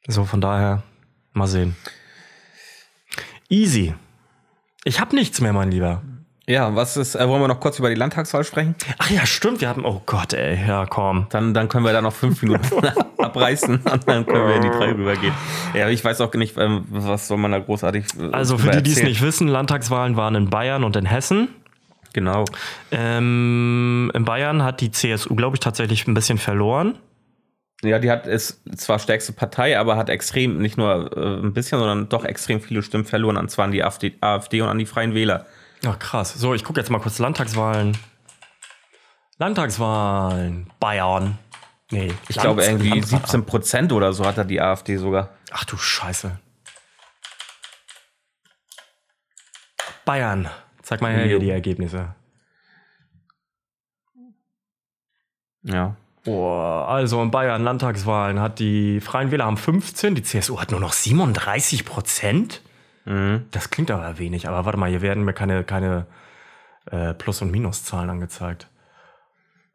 [0.09, 0.83] So, von daher,
[1.35, 1.77] mal sehen.
[3.49, 3.95] Easy.
[4.85, 6.03] Ich habe nichts mehr, mein Lieber.
[6.51, 8.75] Ja, was ist, äh, wollen wir noch kurz über die Landtagswahl sprechen?
[8.99, 11.29] Ach ja, stimmt, wir hatten, oh Gott, ey, ja, komm.
[11.31, 12.65] Dann, dann können wir da noch fünf Minuten
[13.19, 15.33] abreißen und dann können wir in die drei rübergehen.
[15.75, 18.05] Ja, ich weiß auch nicht, ähm, was soll man da großartig.
[18.19, 21.51] Äh, also für die, die es nicht wissen, Landtagswahlen waren in Bayern und in Hessen.
[22.15, 22.45] Genau.
[22.91, 26.99] Ähm, in Bayern hat die CSU, glaube ich, tatsächlich ein bisschen verloren.
[27.85, 31.79] Ja, die hat ist zwar stärkste Partei, aber hat extrem, nicht nur äh, ein bisschen,
[31.79, 34.87] sondern doch extrem viele Stimmen verloren, und zwar an die AfD, AfD und an die
[34.87, 35.47] Freien Wähler.
[35.85, 36.35] Ach krass.
[36.35, 37.97] So, ich gucke jetzt mal kurz Landtagswahlen.
[39.39, 40.71] Landtagswahlen.
[40.79, 41.39] Bayern.
[41.91, 42.13] Nee.
[42.29, 45.31] Ich Land glaube irgendwie Land 17 Prozent oder so hat da die AfD sogar.
[45.51, 46.39] Ach du Scheiße.
[50.05, 50.49] Bayern.
[50.83, 52.15] Zeig mal hier die Ergebnisse.
[55.63, 55.97] Ja.
[56.25, 60.81] Boah, also in Bayern Landtagswahlen hat die Freien Wähler haben 15, die CSU hat nur
[60.81, 62.61] noch 37 Prozent.
[63.05, 63.47] Mhm.
[63.51, 66.07] Das klingt aber wenig, aber warte mal, hier werden mir keine, keine
[66.91, 68.69] äh, Plus- und Minuszahlen angezeigt.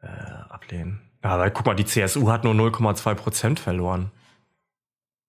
[0.02, 0.06] Äh,
[0.48, 1.00] ablehnen.
[1.22, 4.10] Aber guck mal, die CSU hat nur 0,2 Prozent verloren.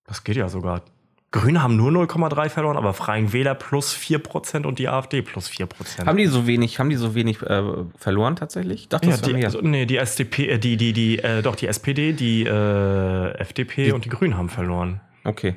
[0.06, 0.84] Das geht ja sogar.
[1.32, 6.06] Grüne haben nur 0,3 verloren, aber Freien Wähler plus 4% und die AfD plus 4%.
[6.06, 7.64] Haben die so wenig, haben die so wenig äh,
[7.98, 8.84] verloren tatsächlich?
[8.84, 9.46] Ich dachte, ja, die, mehr.
[9.46, 13.92] also, nee, die SDP, äh, die, die, die, äh, doch, die SPD, die äh, FDP
[13.92, 15.02] und die Grünen haben verloren.
[15.26, 15.56] Okay.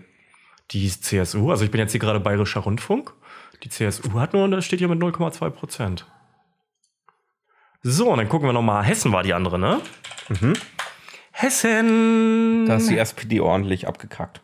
[0.72, 3.12] Die CSU, also ich bin jetzt hier gerade Bayerischer Rundfunk.
[3.62, 6.06] Die CSU hat nur, das steht hier mit 0,2 Prozent.
[7.82, 8.84] So, und dann gucken wir nochmal.
[8.84, 9.80] Hessen war die andere, ne?
[11.32, 12.66] Hessen.
[12.66, 14.40] Da ist die SPD ordentlich abgekackt.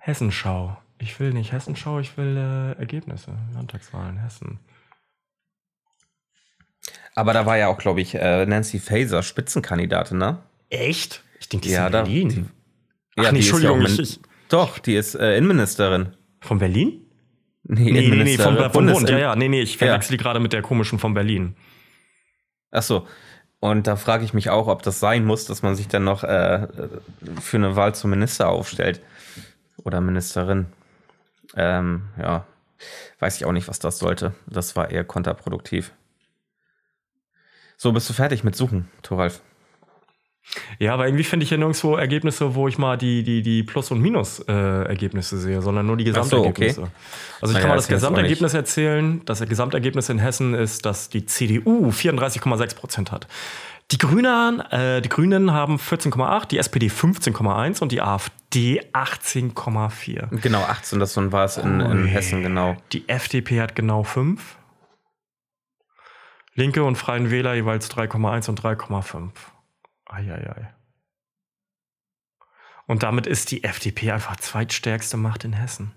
[0.00, 0.76] Hessenschau.
[0.98, 3.32] Ich will nicht Hessenschau, ich will äh, Ergebnisse.
[3.54, 4.58] Landtagswahlen, Hessen.
[7.14, 10.38] Aber da war ja auch, glaube ich, äh, Nancy Faeser Spitzenkandidatin, ne?
[10.70, 11.22] Echt?
[11.40, 12.50] Ich denke, die Ja, ist in da- Berlin.
[13.16, 14.20] Ja, Ach nee, die ist ja Entschuldigung, auch ich, min- ich,
[14.54, 16.14] Doch, die ist äh, Innenministerin.
[16.40, 17.00] von Berlin?
[17.64, 19.08] Nee, Nee, nee, nee, vom, vom Bundes- Bund.
[19.10, 21.56] Ja, ja, nee, nee, ich verwechsel die gerade mit der komischen von Berlin.
[22.70, 23.08] Ach so.
[23.58, 26.22] Und da frage ich mich auch, ob das sein muss, dass man sich dann noch
[26.22, 26.68] äh,
[27.40, 29.00] für eine Wahl zum Minister aufstellt.
[29.82, 30.66] Oder Ministerin.
[31.56, 32.46] Ähm, ja.
[33.18, 34.34] Weiß ich auch nicht, was das sollte.
[34.46, 35.92] Das war eher kontraproduktiv.
[37.76, 39.40] So, bist du fertig mit Suchen, Thoralf?
[40.78, 43.90] Ja, aber irgendwie finde ich ja nirgendwo Ergebnisse, wo ich mal die, die, die Plus-
[43.90, 46.66] und Minus-Ergebnisse sehe, sondern nur die Ach so, okay.
[46.66, 46.92] Gesamtergebnisse.
[47.40, 47.88] Also ich Naja, kann mal das.
[47.88, 49.22] Gesamtergebnis erzählen.
[49.24, 53.26] Das Gesamtergebnis in Hessen ist, dass die CDU 34,6 Prozent hat.
[53.90, 60.40] Die Grünen, äh, die Grünen haben 14,8, die SPD 15,1 und die AfD 18,4.
[60.40, 62.06] Genau, 18, das war es in, in.
[62.06, 62.76] Hessen, genau.
[62.92, 64.56] Die FDP hat genau 5.
[66.54, 69.30] Linke und Freien Wähler jeweils 3,1 und 3,5.
[70.06, 70.74] Eieiei.
[72.86, 75.92] Und damit ist die FDP einfach zweitstärkste Macht in Hessen.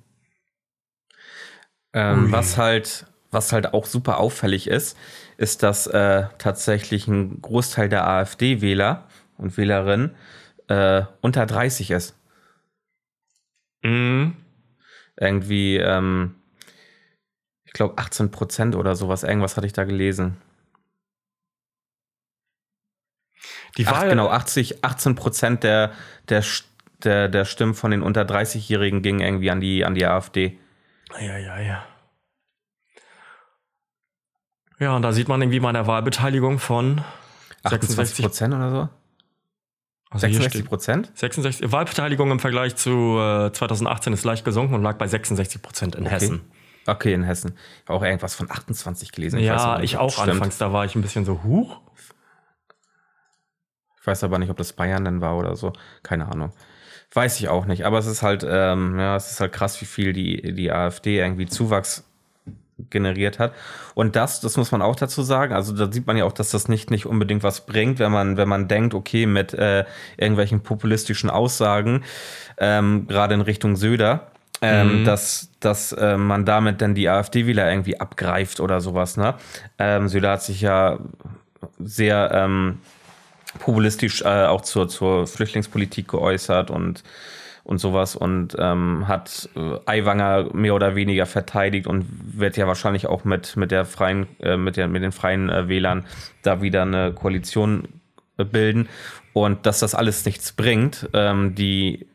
[1.94, 4.98] Ähm, was halt, was halt auch super auffällig ist,
[5.38, 10.16] ist, dass äh, tatsächlich ein Großteil der AfD-Wähler und Wählerinnen
[10.68, 12.16] äh, unter 30 ist.
[13.84, 14.36] Mhm.
[15.20, 16.36] Irgendwie, ähm,
[17.66, 20.38] ich glaube 18 Prozent oder sowas, irgendwas hatte ich da gelesen.
[23.78, 25.92] Die Ach, Wahl, genau, 80, 18 Prozent der,
[26.30, 26.44] der,
[27.04, 30.58] der, der Stimmen von den unter 30-Jährigen gingen irgendwie an die, an die AfD.
[31.14, 31.78] Eieiei.
[34.80, 37.02] Ja, und da sieht man irgendwie mal eine Wahlbeteiligung von
[37.64, 38.90] 28 66 Prozent oder so?
[40.10, 41.12] Also hier 66 steht Prozent?
[41.16, 45.96] 66, Wahlbeteiligung im Vergleich zu äh, 2018 ist leicht gesunken und lag bei 66 Prozent
[45.96, 46.14] in Okay.
[46.14, 46.42] Hessen.
[46.86, 47.56] Okay, in Hessen.
[47.84, 49.40] Ich habe auch irgendwas von 28 gelesen.
[49.40, 50.30] weiß ja, nicht, ich auch stimmt.
[50.30, 50.58] anfangs.
[50.58, 51.82] Da war ich ein bisschen so, huch.
[54.08, 55.74] Ich weiß aber nicht, ob das Bayern denn war oder so.
[56.02, 56.54] Keine Ahnung.
[57.14, 57.86] Weiß ich auch nicht.
[57.86, 61.18] Aber es ist halt, ähm, ja, es ist halt krass, wie viel die, die AfD
[61.20, 62.06] irgendwie Zuwachs
[62.90, 63.52] generiert hat.
[63.96, 65.54] Und das, das muss man auch dazu sagen.
[65.54, 68.38] Also da sieht man ja auch, dass das nicht, nicht unbedingt was bringt, wenn man,
[68.38, 69.84] wenn man denkt, okay, mit äh,
[70.16, 72.06] irgendwelchen populistischen Aussagen,
[72.60, 74.28] ähm, gerade in Richtung Söder,
[74.62, 75.06] ähm, Mhm.
[75.06, 79.18] dass, dass äh, man damit dann die AfD-Wähler irgendwie abgreift oder sowas.
[79.18, 79.36] Ne?
[79.78, 80.98] Ähm, Söder hat sich ja
[81.78, 82.80] sehr ähm,
[83.60, 87.04] populistisch äh, auch zur, zur Flüchtlingspolitik geäußert und,
[87.64, 92.06] und sowas und ähm, hat äh, Aiwanger mehr oder weniger verteidigt und
[92.40, 95.68] wird ja wahrscheinlich auch mit, mit der freien, äh, mit, der, mit den freien äh,
[95.68, 96.06] Wählern
[96.42, 97.88] da wieder eine Koalition
[98.38, 98.88] äh, bilden.
[99.34, 102.08] Und dass das alles nichts bringt, ähm, die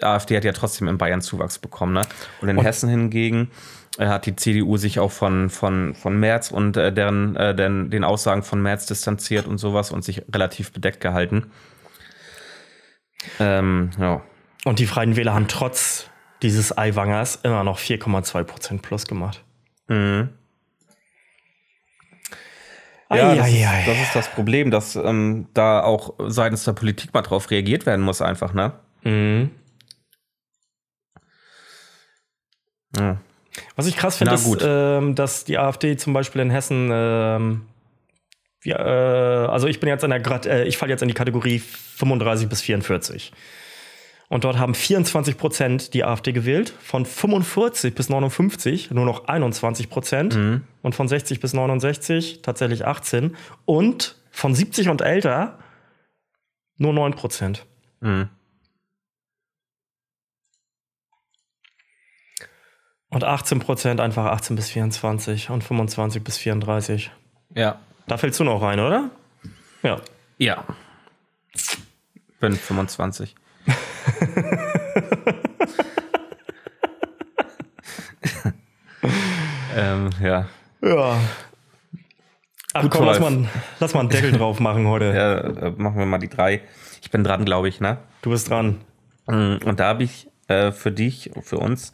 [0.00, 1.92] AfD hat ja trotzdem in Bayern Zuwachs bekommen.
[1.92, 2.02] Ne?
[2.40, 3.50] Und in Hessen hingegen
[3.98, 8.04] hat die CDU sich auch von, von, von Merz und äh, deren, äh, den, den
[8.04, 11.50] Aussagen von Merz distanziert und sowas und sich relativ bedeckt gehalten.
[13.38, 14.22] Ähm, ja.
[14.64, 16.08] Und die Freien Wähler haben trotz
[16.42, 19.44] dieses Eiwangers immer noch 4,2 Prozent plus gemacht.
[19.88, 20.30] Mhm.
[23.12, 27.22] Ja, das, ist, das ist das Problem, dass ähm, da auch seitens der Politik mal
[27.22, 28.72] drauf reagiert werden muss, einfach, ne?
[29.02, 29.50] Mhm.
[32.96, 33.20] Ja.
[33.80, 37.62] Was ich krass finde, ist, ähm, dass die AfD zum Beispiel in Hessen, ähm,
[38.64, 41.14] ja, äh, also ich bin jetzt in der, Grad- äh, ich falle jetzt in die
[41.14, 43.32] Kategorie 35 bis 44.
[44.28, 49.90] Und dort haben 24 Prozent die AfD gewählt, von 45 bis 59 nur noch 21
[49.90, 50.62] Prozent Mhm.
[50.82, 55.58] und von 60 bis 69 tatsächlich 18 und von 70 und älter
[56.78, 57.66] nur 9 Prozent.
[58.00, 58.28] Mhm.
[63.10, 67.10] Und 18 Prozent einfach 18 bis 24 und 25 bis 34.
[67.54, 67.78] Ja.
[68.06, 69.10] Da fällst du noch rein, oder?
[69.82, 70.00] Ja.
[70.38, 70.64] Ja.
[72.38, 73.34] Bin 25.
[79.76, 80.48] ähm, ja.
[80.82, 81.20] Ja.
[82.72, 83.48] Ach Gut, komm, lass mal,
[83.80, 85.06] lass mal einen Deckel drauf machen heute.
[85.06, 86.62] ja äh, machen wir mal die drei.
[87.02, 87.98] Ich bin dran, glaube ich, ne?
[88.22, 88.80] Du bist dran.
[89.26, 91.92] Mm, Und da habe ich äh, für dich, für uns,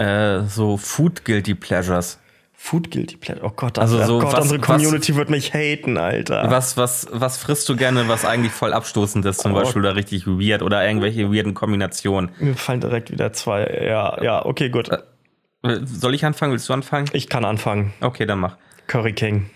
[0.00, 2.18] äh, so Food Guilty Pleasures.
[2.54, 3.44] Food Guilty Pleasure.
[3.44, 6.50] Oh Gott, Also oh so Gott was- unsere Community wird mich haten, Alter.
[6.50, 9.54] Was, was, was frisst du gerne, was eigentlich voll abstoßend ist, zum Oh.
[9.56, 12.30] Beispiel oder richtig weird oder irgendwelche weirden Kombinationen?
[12.38, 13.64] Mir fallen direkt wieder zwei.
[13.86, 14.90] Ja, ja, okay, gut.
[14.90, 14.98] Äh,
[15.84, 16.52] Soll ich anfangen?
[16.52, 17.08] Willst du anfangen?
[17.14, 17.92] Ich kann anfangen.
[18.02, 18.56] Okay, dann mach.
[18.86, 19.48] Curry King.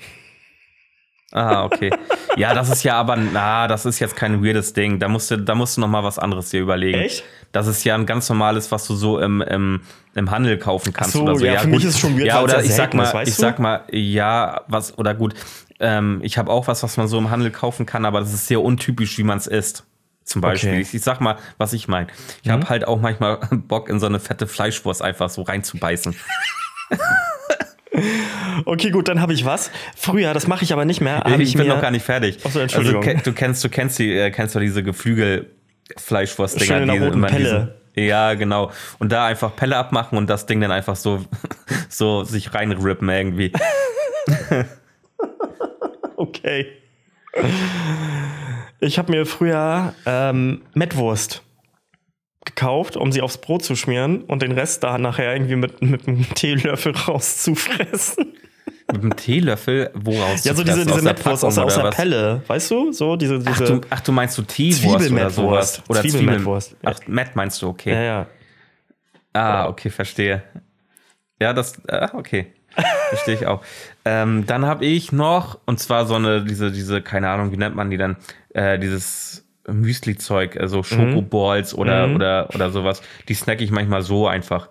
[1.33, 1.91] Ah, okay.
[2.37, 4.99] Ja, das ist ja aber, na, das ist jetzt kein weirdes Ding.
[4.99, 6.99] Da musst du, da musst du noch mal was anderes dir überlegen.
[6.99, 7.25] Echt?
[7.53, 9.83] Das ist ja ein ganz normales, was du so im, im,
[10.15, 11.45] im Handel kaufen kannst so, oder so.
[11.45, 13.37] ja, für mich ist es schon weird, Ja, oder ja ich sag mal, ist, ich
[13.37, 13.41] du?
[13.43, 15.35] sag mal, ja, was, oder gut.
[15.81, 18.47] Ähm, ich habe auch was, was man so im Handel kaufen kann, aber das ist
[18.49, 19.85] sehr untypisch, wie man es isst.
[20.25, 20.71] Zum Beispiel.
[20.71, 20.81] Okay.
[20.81, 22.07] Ich, ich sag mal, was ich meine.
[22.43, 26.17] Ich habe halt auch manchmal Bock, in so eine fette Fleischwurst einfach so reinzubeißen.
[28.65, 29.71] Okay, gut, dann habe ich was.
[29.97, 31.19] Früher, das mache ich aber nicht mehr.
[31.19, 32.39] hab ich, bin mir- noch gar nicht fertig.
[32.45, 33.03] Ach so, Entschuldigung.
[33.03, 36.81] Also, du kennst, du kennst die, äh, kennst doch diese Geflügel-Fleischwurst-Dinger.
[36.87, 37.75] Die roten immer Pelle.
[37.95, 38.71] Diese, ja, genau.
[38.99, 41.25] Und da einfach Pelle abmachen und das Ding dann einfach so,
[41.89, 43.53] so sich reinrippen irgendwie.
[46.17, 46.67] Okay.
[48.81, 51.43] Ich habe mir früher ähm, Mettwurst
[52.45, 56.07] gekauft, um sie aufs Brot zu schmieren und den Rest da nachher irgendwie mit, mit
[56.07, 58.35] einem Teelöffel rauszufressen.
[58.95, 60.45] Mit einem Teelöffel, woraus?
[60.45, 61.91] Ja, so diese, diese Aus der Mettwurst aus, aus der?
[61.91, 62.93] Pelle, weißt du?
[62.93, 63.65] So, diese, Ach diese.
[63.65, 65.83] du, ach, du meinst so Teewurst oder sowas?
[65.89, 66.97] Oder Zwiebelmettwurst, Zwiebeln.
[67.03, 67.93] Ach, Mett meinst du, okay.
[67.93, 68.27] ja, ja.
[69.33, 70.43] Ah, okay, verstehe.
[71.41, 72.53] Ja, das, ah, okay.
[73.11, 73.63] Verstehe ich auch.
[74.07, 77.75] Ähm, dann habe ich noch, und zwar so eine, diese, diese, keine Ahnung, wie nennt
[77.75, 78.17] man die dann,
[78.53, 83.01] äh, dieses Müsli-Zeug, also Schokoballs oder, oder, oder sowas.
[83.29, 84.69] Die snack ich manchmal so einfach.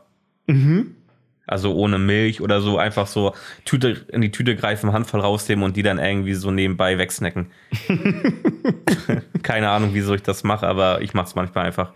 [1.46, 3.34] Also ohne Milch oder so, einfach so
[3.66, 7.52] Tüte, in die Tüte greifen, Handvoll rausnehmen und die dann irgendwie so nebenbei wegsnacken.
[9.44, 11.92] keine Ahnung, wieso ich das mache, aber ich mache es manchmal einfach.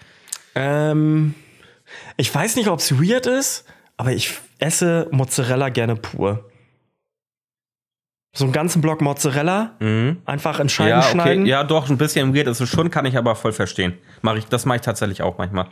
[0.56, 1.34] Ähm,
[2.18, 6.50] ich weiß nicht, ob es weird ist, aber ich esse Mozzarella gerne pur.
[8.36, 9.78] So einen ganzen Block Mozzarella,
[10.26, 10.92] einfach in Scheiben Mhm.
[10.92, 11.12] Ja, okay.
[11.12, 11.46] schneiden.
[11.46, 13.94] Ja, doch, ein bisschen weird ist es schon, kann ich aber voll verstehen.
[14.22, 15.68] Mach ich, das mache ich tatsächlich auch manchmal.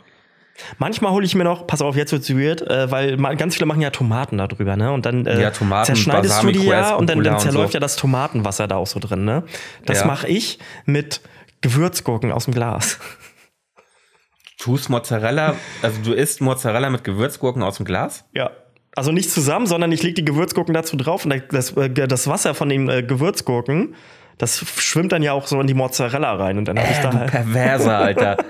[0.78, 3.80] Manchmal hole ich mir noch, pass auf, jetzt wird's weird, äh, weil ganz viele machen
[3.82, 4.92] ja Tomaten da drüber, ne?
[4.92, 7.40] Und dann äh, Ja, Tomaten, zerschneidest du die Balsamico, ja und dann, dann Escofula und
[7.52, 7.76] zerläuft so.
[7.76, 9.44] ja das Tomatenwasser da auch so drin, ne?
[9.84, 10.06] Das Ja.
[10.06, 11.20] mache ich mit
[11.60, 12.98] Gewürzgurken aus dem Glas.
[14.58, 18.24] Tust Mozzarella, also du isst Mozzarella mit Gewürzgurken aus dem Glas?
[18.32, 18.50] Ja.
[18.94, 22.54] Also nicht zusammen, sondern ich lege die Gewürzgurken dazu drauf und das, äh, das Wasser
[22.54, 23.94] von den äh, Gewürzgurken,
[24.38, 27.12] das schwimmt dann ja auch so in die Mozzarella rein und dann habe ich da
[27.12, 28.36] halt Perverser, Alter.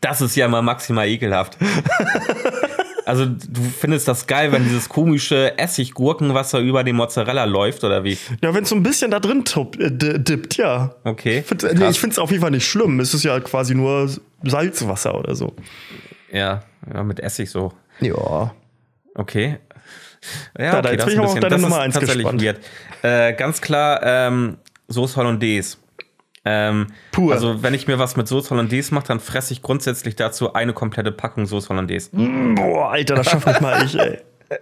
[0.00, 1.56] Das ist ja mal maximal ekelhaft.
[3.04, 8.18] Also du findest das geil, wenn dieses komische Essiggurkenwasser über die Mozzarella läuft, oder wie?
[8.42, 10.94] Ja, wenn es so ein bisschen da drin tupp, äh, dippt, ja.
[11.04, 11.42] Okay.
[11.42, 13.00] Find, äh, nee, ich finde es auf jeden Fall nicht schlimm.
[13.00, 14.10] Es ist ja quasi nur
[14.42, 15.54] Salzwasser oder so.
[16.30, 16.62] Ja,
[16.92, 17.72] ja, mit Essig so.
[18.00, 18.54] Ja.
[19.14, 19.56] Okay.
[20.58, 21.94] Ja, da okay, jetzt das bin ist ich aber auf deine das Nummer ist eins
[21.94, 22.42] tatsächlich gespannt.
[22.42, 22.60] weird.
[23.02, 24.58] Äh, ganz klar, ähm,
[24.88, 25.78] Sauce Hollandaise.
[26.44, 27.32] Ähm, Pur.
[27.32, 30.72] Also, wenn ich mir was mit Sauce Hollandaise mache, dann fresse ich grundsätzlich dazu eine
[30.72, 32.10] komplette Packung Sauce Hollandaise.
[32.12, 34.18] Boah, Alter, das schafft nicht mal ich, ey.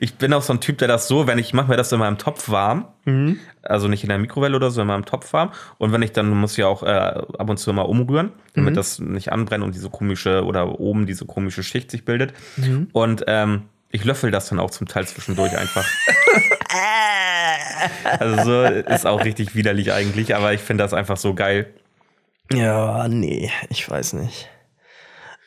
[0.00, 2.00] Ich bin auch so ein Typ, der das so, wenn ich mache mir das in
[2.00, 3.38] meinem Topf warm, Mhm.
[3.62, 5.52] also nicht in der Mikrowelle oder so, in meinem Topf warm.
[5.78, 8.72] Und wenn ich dann muss ich ja auch äh, ab und zu mal umrühren, damit
[8.72, 8.76] Mhm.
[8.76, 12.32] das nicht anbrennt und diese komische oder oben diese komische Schicht sich bildet.
[12.56, 12.88] Mhm.
[12.92, 15.86] Und ähm, ich löffel das dann auch zum Teil zwischendurch einfach.
[18.18, 21.72] also so ist auch richtig widerlich eigentlich, aber ich finde das einfach so geil.
[22.52, 24.48] Ja, nee, ich weiß nicht.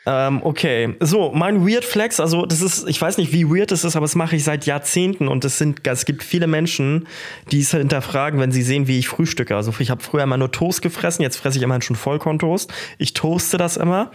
[0.06, 3.86] Ähm, okay, so, mein Weird Flex, also das ist, ich weiß nicht, wie weird es
[3.86, 7.08] ist, aber das mache ich seit Jahrzehnten und es sind, es gibt viele Menschen,
[7.52, 9.56] die es hinterfragen, wenn sie sehen, wie ich frühstücke.
[9.56, 12.74] Also ich habe früher immer nur Toast gefressen, jetzt fresse ich immerhin schon Vollkorntoast.
[12.98, 14.12] Ich toaste das immer.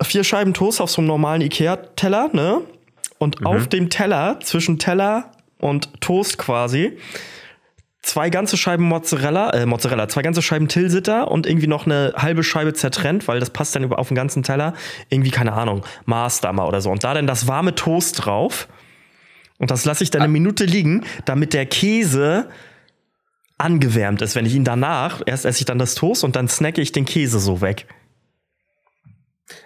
[0.00, 2.62] Vier Scheiben Toast auf so einem normalen Ikea-Teller, ne?
[3.18, 6.98] Und auf dem Teller, zwischen Teller und Toast quasi,
[8.06, 12.44] zwei ganze Scheiben Mozzarella, äh, Mozzarella, zwei ganze Scheiben Tilsiter und irgendwie noch eine halbe
[12.44, 14.74] Scheibe zertrennt, weil das passt dann über auf den ganzen Teller.
[15.08, 16.90] Irgendwie, keine Ahnung, Maßdammer oder so.
[16.90, 18.68] Und da dann das warme Toast drauf.
[19.58, 22.48] Und das lasse ich dann eine Minute liegen, damit der Käse
[23.58, 24.36] angewärmt ist.
[24.36, 27.06] Wenn ich ihn danach, erst esse ich dann das Toast und dann snacke ich den
[27.06, 27.86] Käse so weg.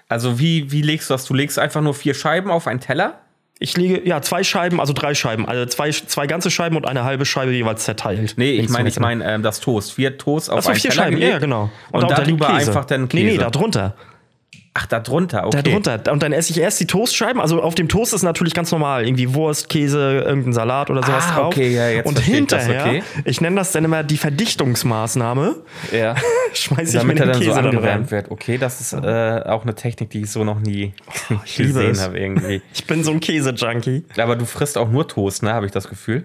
[0.08, 1.24] Also wie, wie legst du das?
[1.24, 3.20] Du legst einfach nur vier Scheiben auf einen Teller?
[3.62, 7.04] Ich lege, ja, zwei Scheiben, also drei Scheiben, also zwei, zwei ganze Scheiben und eine
[7.04, 8.34] halbe Scheibe jeweils zerteilt.
[8.38, 9.92] Nee, ich und meine, ich meine ähm, das Toast.
[9.92, 11.70] Vier Toast auf Achso, einen vier Teller Scheiben, gelegt ja, genau.
[11.92, 12.70] Und, darunter liegt darüber Käse.
[12.70, 13.92] einfach dann Nee, nee, Käse.
[14.82, 15.60] Ach, da drunter, okay.
[15.62, 16.10] Da drunter.
[16.12, 17.38] Und dann esse ich erst die Toastscheiben.
[17.40, 19.06] Also auf dem Toast ist natürlich ganz normal.
[19.06, 21.46] Irgendwie Wurst, Käse, irgendein Salat oder sowas Ah, drauf.
[21.48, 23.02] okay, ja, jetzt Und verstehe ich hinterher, okay.
[23.26, 25.56] ich nenne das dann immer die Verdichtungsmaßnahme,
[25.92, 26.14] Ja.
[26.54, 27.74] schmeiße ich mir Damit er den dann so Käse dann rein.
[27.76, 28.30] angewärmt wird.
[28.30, 30.94] Okay, das ist äh, auch eine Technik, die ich so noch nie
[31.28, 32.00] liebe gesehen es.
[32.02, 32.62] habe irgendwie.
[32.72, 34.06] Ich bin so ein Käse-Junkie.
[34.16, 35.52] Aber du frisst auch nur Toast, ne?
[35.52, 36.24] Habe ich das Gefühl.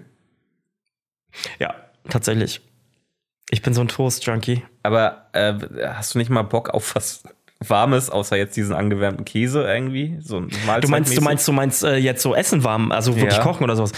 [1.60, 1.76] Ja,
[2.10, 2.62] tatsächlich.
[3.52, 4.64] Ich bin so ein Toast-Junkie.
[4.84, 5.54] Aber äh,
[5.94, 7.24] hast du nicht mal Bock auf was
[7.60, 10.18] Warmes, außer jetzt diesen angewärmten Käse irgendwie?
[10.22, 10.50] So ein
[10.82, 13.44] Du meinst, du meinst, du meinst äh, jetzt so Essen warm, also wirklich Ja.
[13.44, 13.92] kochen oder sowas.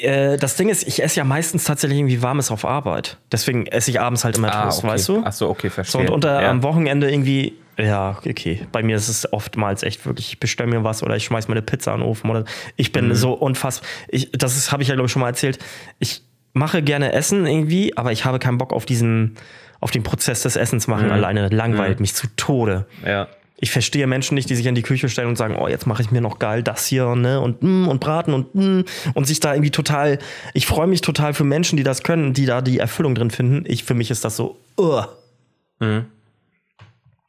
[0.00, 3.16] Äh, das Ding ist, ich esse ja meistens tatsächlich irgendwie Warmes auf Arbeit.
[3.32, 4.88] Deswegen esse ich abends halt immer ah, Toast, okay.
[4.88, 5.22] weißt du?
[5.24, 6.00] Ach so, okay, So, verstehe.
[6.02, 6.50] und unter ja.
[6.50, 8.66] am Wochenende irgendwie, ja, okay.
[8.72, 11.54] Bei mir ist es oftmals echt wirklich, ich bestelle mir was oder ich schmeiß mir
[11.54, 12.44] eine Pizza in den Ofen oder
[12.76, 12.92] ich Mhm.
[12.92, 13.88] bin so unfassbar.
[14.08, 15.58] Ich, das habe ich ja, glaube ich, schon mal erzählt.
[15.98, 16.22] Ich
[16.52, 19.36] mache gerne Essen irgendwie, aber ich habe keinen Bock auf diesen,
[19.86, 21.48] auf den Prozess des Essens machen alleine.
[21.48, 22.86] Langweilt mich zu Tode.
[23.06, 23.28] ja.
[23.58, 26.02] Ich verstehe Menschen nicht, die sich in die Küche stellen und sagen, oh, jetzt mache
[26.02, 28.84] ich mir noch geil das hier ne und mm, und braten und mm,
[29.14, 30.18] und sich da irgendwie total.
[30.52, 33.64] Ich freue mich total für Menschen, die das können, die da die Erfüllung drin finden.
[33.66, 34.58] Ich für mich ist das so.
[34.76, 35.04] Uh.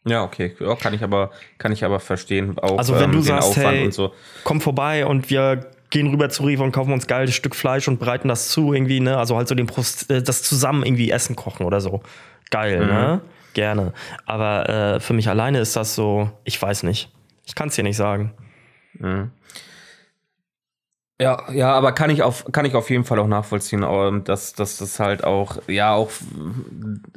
[0.04, 0.54] Ja, okay.
[0.82, 2.58] Kann ich aber, kann ich aber verstehen.
[2.60, 4.12] Auch Also wenn ähm, du sagst, Aufwand hey, und so.
[4.44, 8.00] komm vorbei und wir gehen rüber zu Rewe und kaufen uns geiles Stück Fleisch und
[8.00, 9.18] bereiten das zu irgendwie, ne?
[9.18, 12.02] Also halt so den Prost, äh, das zusammen irgendwie essen kochen oder so.
[12.50, 13.22] Geil, ne?
[13.54, 13.94] Gerne.
[14.26, 17.12] Aber äh, für mich alleine ist das so, ich weiß nicht.
[17.46, 18.34] Ich kann es dir nicht sagen.
[21.20, 24.54] Ja, ja, aber kann ich auf, kann ich auf jeden Fall auch nachvollziehen, ähm, dass,
[24.54, 26.12] dass das halt auch, ja, auch,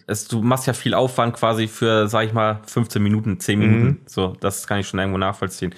[0.07, 4.01] es, du machst ja viel Aufwand quasi für, sag ich mal, 15 Minuten, 10 Minuten.
[4.07, 5.74] So, das kann ich schon irgendwo nachvollziehen.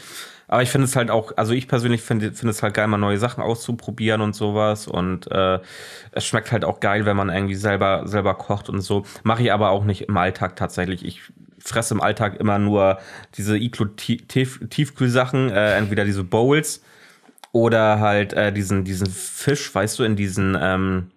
[0.53, 2.98] Aber ich finde es halt auch, also ich persönlich finde finde es halt geil, mal
[2.98, 4.86] neue Sachen auszuprobieren und sowas.
[4.86, 5.61] Und äh,
[6.11, 9.07] es schmeckt halt auch geil, wenn man irgendwie selber, selber kocht und so.
[9.22, 11.07] Mache ich aber auch nicht im Alltag tatsächlich.
[11.07, 11.22] Ich
[11.59, 12.98] fresse im Alltag immer nur
[13.38, 16.84] diese Iglo-Tiefkühlsachen, äh, entweder diese Bowls
[17.53, 21.11] oder halt äh, diesen, diesen Fisch, weißt du, in diesen, ähm,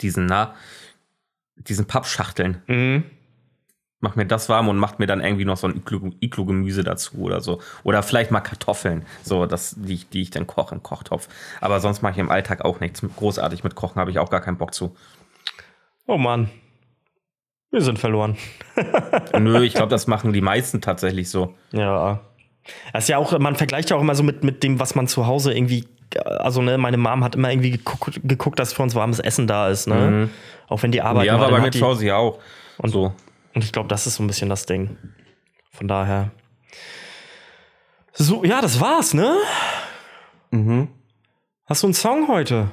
[0.00, 0.56] diesen, na,
[1.54, 2.60] diesen Pappschachteln.
[2.66, 3.04] Mhm.
[4.00, 7.16] Mach mir das warm und macht mir dann irgendwie noch so ein Iglu- Iglu-Gemüse dazu
[7.18, 7.60] oder so.
[7.82, 11.28] Oder vielleicht mal Kartoffeln, so, das, die, ich- die ich dann koche im Kochtopf.
[11.60, 13.02] Aber sonst mache ich im Alltag auch nichts.
[13.16, 14.94] Großartig mit Kochen habe ich auch gar keinen Bock zu.
[16.06, 16.48] Oh Mann.
[17.70, 18.36] Wir sind verloren.
[19.38, 21.54] Nö, ich glaube, das machen die meisten tatsächlich so.
[21.72, 22.20] Ja.
[22.92, 25.06] Das ist ja auch, man vergleicht ja auch immer so mit, mit dem, was man
[25.08, 25.86] zu Hause irgendwie.
[26.24, 29.68] Also, ne, meine Mom hat immer irgendwie geguckt, geguckt dass für uns warmes Essen da
[29.68, 30.30] ist, ne?
[30.68, 32.38] Auch wenn die Arbeit ja, aber bei mir zu Hause ja auch.
[32.78, 33.12] Und so.
[33.54, 34.96] Und ich glaube, das ist so ein bisschen das Ding.
[35.72, 36.30] Von daher.
[38.12, 39.36] So, ja, das war's, ne?
[40.50, 40.88] Mhm.
[41.66, 42.70] Hast du einen Song heute?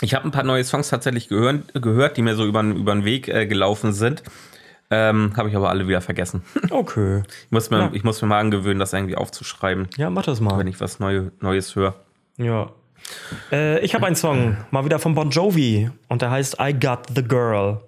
[0.00, 3.28] Ich habe ein paar neue Songs tatsächlich gehört, gehört die mir so über den Weg
[3.28, 4.22] äh, gelaufen sind.
[4.90, 6.42] Ähm, habe ich aber alle wieder vergessen.
[6.70, 7.22] Okay.
[7.44, 7.90] Ich muss, mir, Ja.
[7.92, 10.58] ich muss mir mal angewöhnen, das irgendwie aufzuschreiben, Ja, mach das mal.
[10.58, 11.94] wenn ich was Neu, Neues höre.
[12.38, 12.70] Ja.
[13.52, 15.90] Äh, ich habe einen Song, mal wieder von Bon Jovi.
[16.08, 17.80] Und der heißt I Got the Girl.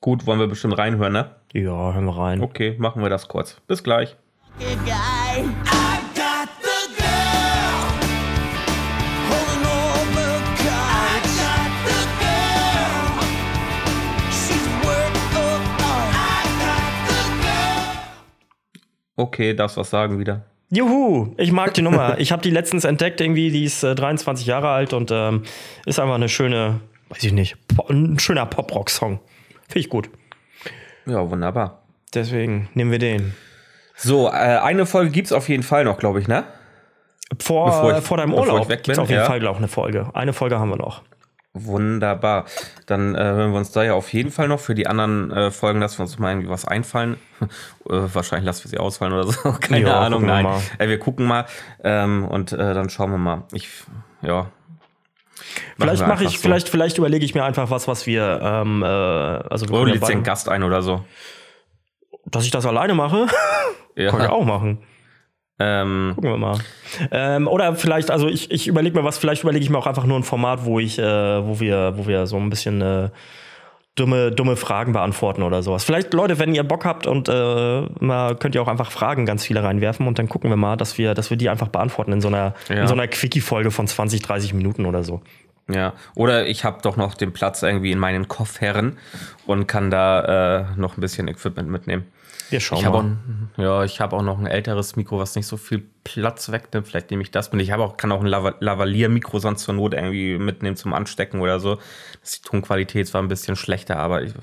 [0.00, 1.34] Gut, wollen wir bestimmt reinhören, ne?
[1.52, 2.42] Ja, hören wir rein.
[2.42, 3.60] Okay, machen wir das kurz.
[3.66, 4.16] Bis gleich.
[19.16, 20.44] Okay, darfst was sagen wieder.
[20.74, 22.18] Juhu, ich mag die Nummer.
[22.18, 25.42] Ich habe die letztens entdeckt, irgendwie, die ist äh, 23 Jahre alt und ähm,
[25.86, 27.56] ist einfach eine schöne, weiß ich nicht,
[27.88, 29.20] ein schöner Pop-Rock-Song.
[29.68, 30.10] Finde ich gut.
[31.06, 31.82] Ja, wunderbar.
[32.14, 33.34] Deswegen nehmen wir den.
[33.96, 36.44] So, äh, eine Folge gibt's auf jeden Fall noch, glaube ich, ne?
[37.40, 39.26] Vor, Bevor ich- vor deinem Urlaub gibt's bin, auf jeden ja.
[39.26, 40.08] Fall auch eine Folge.
[40.14, 41.02] Eine Folge haben wir noch.
[41.56, 42.46] Wunderbar.
[42.86, 45.50] Dann äh, hören wir uns da ja auf jeden Fall noch für die anderen äh,
[45.52, 47.14] Folgen, dass wir uns mal irgendwie was einfallen.
[47.40, 47.46] äh,
[47.88, 49.52] wahrscheinlich lassen wir sie ausfallen oder so.
[49.60, 50.42] Keine Ja, Ahnung, wir nein.
[50.44, 50.60] mal.
[50.78, 51.46] Äh, wir gucken mal
[51.84, 53.44] ähm, und äh, dann schauen wir mal.
[53.52, 53.68] Ich,
[54.22, 54.50] ja.
[55.78, 56.42] Vielleicht wir mache ich, so.
[56.42, 59.94] vielleicht, vielleicht überlege ich mir einfach was, was wir, ähm, äh, also wir können ja
[59.94, 61.04] lädst den beide- Gast ein oder so.
[62.26, 63.26] dass ich das alleine mache,
[63.94, 64.10] Ja.
[64.10, 64.82] kann ich auch machen.
[65.58, 66.58] Ähm, Gucken wir mal.
[67.12, 70.04] Ähm, oder vielleicht, also ich, ich überlege mir was, vielleicht überlege ich mir auch einfach
[70.04, 71.02] nur ein Format, wo ich, äh,
[71.46, 73.10] wo wir, wo wir so ein bisschen äh,
[73.94, 75.84] dumme, dumme Fragen beantworten oder sowas.
[75.84, 79.44] Vielleicht, Leute, wenn ihr Bock habt und äh, mal könnt ihr auch einfach Fragen ganz
[79.44, 82.20] viele reinwerfen und dann gucken wir mal, dass wir, dass wir die einfach beantworten in
[82.20, 82.74] so einer, Ja.
[82.82, 85.22] in so einer Quickie-Folge von 20, 30 Minuten oder so.
[85.68, 85.92] ja.
[86.16, 88.98] Oder ich habe doch noch den Platz irgendwie in meinen Koffern
[89.46, 92.06] und kann da äh, noch ein bisschen Equipment mitnehmen.
[92.50, 93.16] Wir schauen Ich habe auch, mal.
[93.56, 96.86] ja, ich habe auch noch ein älteres Mikro, was nicht so viel Platz wegnimmt.
[96.86, 97.60] Vielleicht nehme ich das mit.
[97.62, 101.40] Ich habe auch, kann auch ein Lava Lavalier-Mikro sonst zur Not irgendwie mitnehmen zum Anstecken
[101.40, 101.76] oder so.
[102.20, 104.34] Das ist die Tonqualität zwar ein bisschen schlechter, aber ich,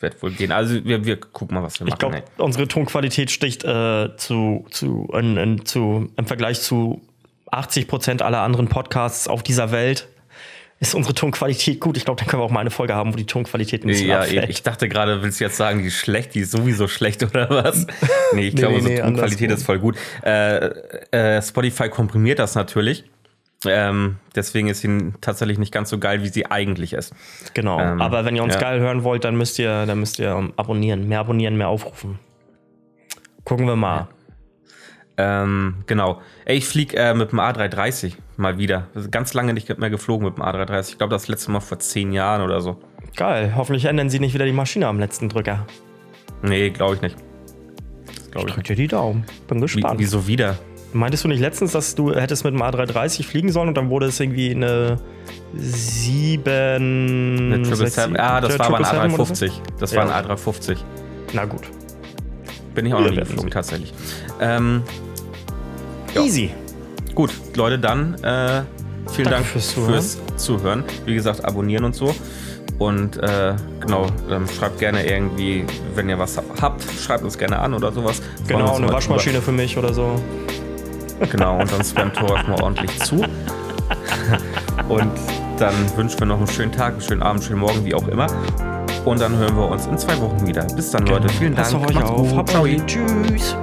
[0.00, 0.52] wird wohl gehen.
[0.52, 1.94] Also wir, wir gucken mal, was wir machen.
[1.94, 7.02] Ich glaube, unsere Tonqualität sticht äh, zu, zu, in, in, zu, im Vergleich zu
[7.50, 10.08] 80 Prozent aller anderen Podcasts auf dieser Welt.
[10.82, 11.98] Ist unsere Tonqualität gut?
[11.98, 14.08] Ich glaube, dann können wir auch mal eine Folge haben, wo die Tonqualität ein bisschen
[14.08, 14.48] Ja, abfällt.
[14.48, 17.50] ich dachte gerade, willst du jetzt sagen, die ist schlecht, die ist sowieso schlecht oder
[17.50, 17.86] was?
[18.32, 19.96] Nee, ich glaube, nee, unsere nee, Tonqualität ist voll gut.
[20.24, 20.68] Äh,
[21.10, 23.04] äh, Spotify komprimiert das natürlich.
[23.66, 27.12] Ähm, deswegen ist sie tatsächlich nicht ganz so geil, wie sie eigentlich ist.
[27.52, 27.78] Genau.
[27.78, 28.60] Ähm, Aber wenn ihr uns ja.
[28.60, 32.18] geil hören wollt, dann müsst ihr, dann müsst ihr ähm, abonnieren, mehr abonnieren, mehr aufrufen.
[33.44, 34.08] Gucken wir mal.
[35.16, 36.20] Ähm, genau.
[36.46, 38.86] Ey, ich fliege äh, mit dem A330 mal wieder.
[39.10, 40.90] Ganz lange nicht mehr geflogen mit dem A330.
[40.90, 42.78] Ich glaube, das letzte Mal vor zehn Jahren oder so.
[43.16, 43.52] Geil.
[43.56, 45.66] Hoffentlich ändern sie nicht wieder die Maschine am letzten Drücker.
[46.42, 47.16] Nee, glaube ich nicht.
[48.30, 49.24] Glaube ich Drück dir die Daumen.
[49.48, 49.98] Bin Wie, gespannt.
[49.98, 50.56] wieso wieder?
[50.92, 54.06] Meintest du nicht letztens, dass du hättest mit dem A330 fliegen sollen und dann wurde
[54.06, 54.98] es irgendwie eine
[55.54, 56.52] 7.
[56.52, 58.18] Eine 777?
[58.20, 59.74] Ah, das war aber ein 777 oder so?
[59.74, 59.80] A350.
[59.80, 60.06] Das Ja.
[60.08, 60.78] war ein A350.
[61.32, 61.62] Na gut.
[62.74, 63.92] Bin ich auch noch nie geflogen, tatsächlich.
[64.40, 64.82] Ähm,
[66.14, 66.22] Ja.
[66.22, 66.50] Easy.
[67.14, 68.62] gut, Leute, dann äh,
[69.12, 70.36] vielen Danke Dank fürs fürs Zuhören.
[70.36, 70.84] Zuhören.
[71.04, 72.14] Wie gesagt, abonnieren und so.
[72.78, 77.74] Und äh, genau, ähm, schreibt gerne irgendwie, wenn ihr was habt, schreibt uns gerne an
[77.74, 78.22] oder sowas.
[78.48, 80.18] Genau, eine Waschmaschine für mich oder so.
[81.30, 83.22] Genau, und dann spammt Torf mal ordentlich zu.
[84.88, 85.10] Und
[85.58, 88.08] dann wünschen wir noch einen schönen Tag, einen schönen Abend, einen schönen Morgen, wie auch
[88.08, 88.26] immer.
[89.04, 90.64] Und dann hören wir uns in zwei Wochen wieder.
[90.76, 91.28] Bis dann, Leute.
[91.28, 91.70] Vielen Dank.
[91.70, 92.36] Passt auf euch auf.
[92.36, 92.86] Habt.
[92.86, 93.56] Tschüss.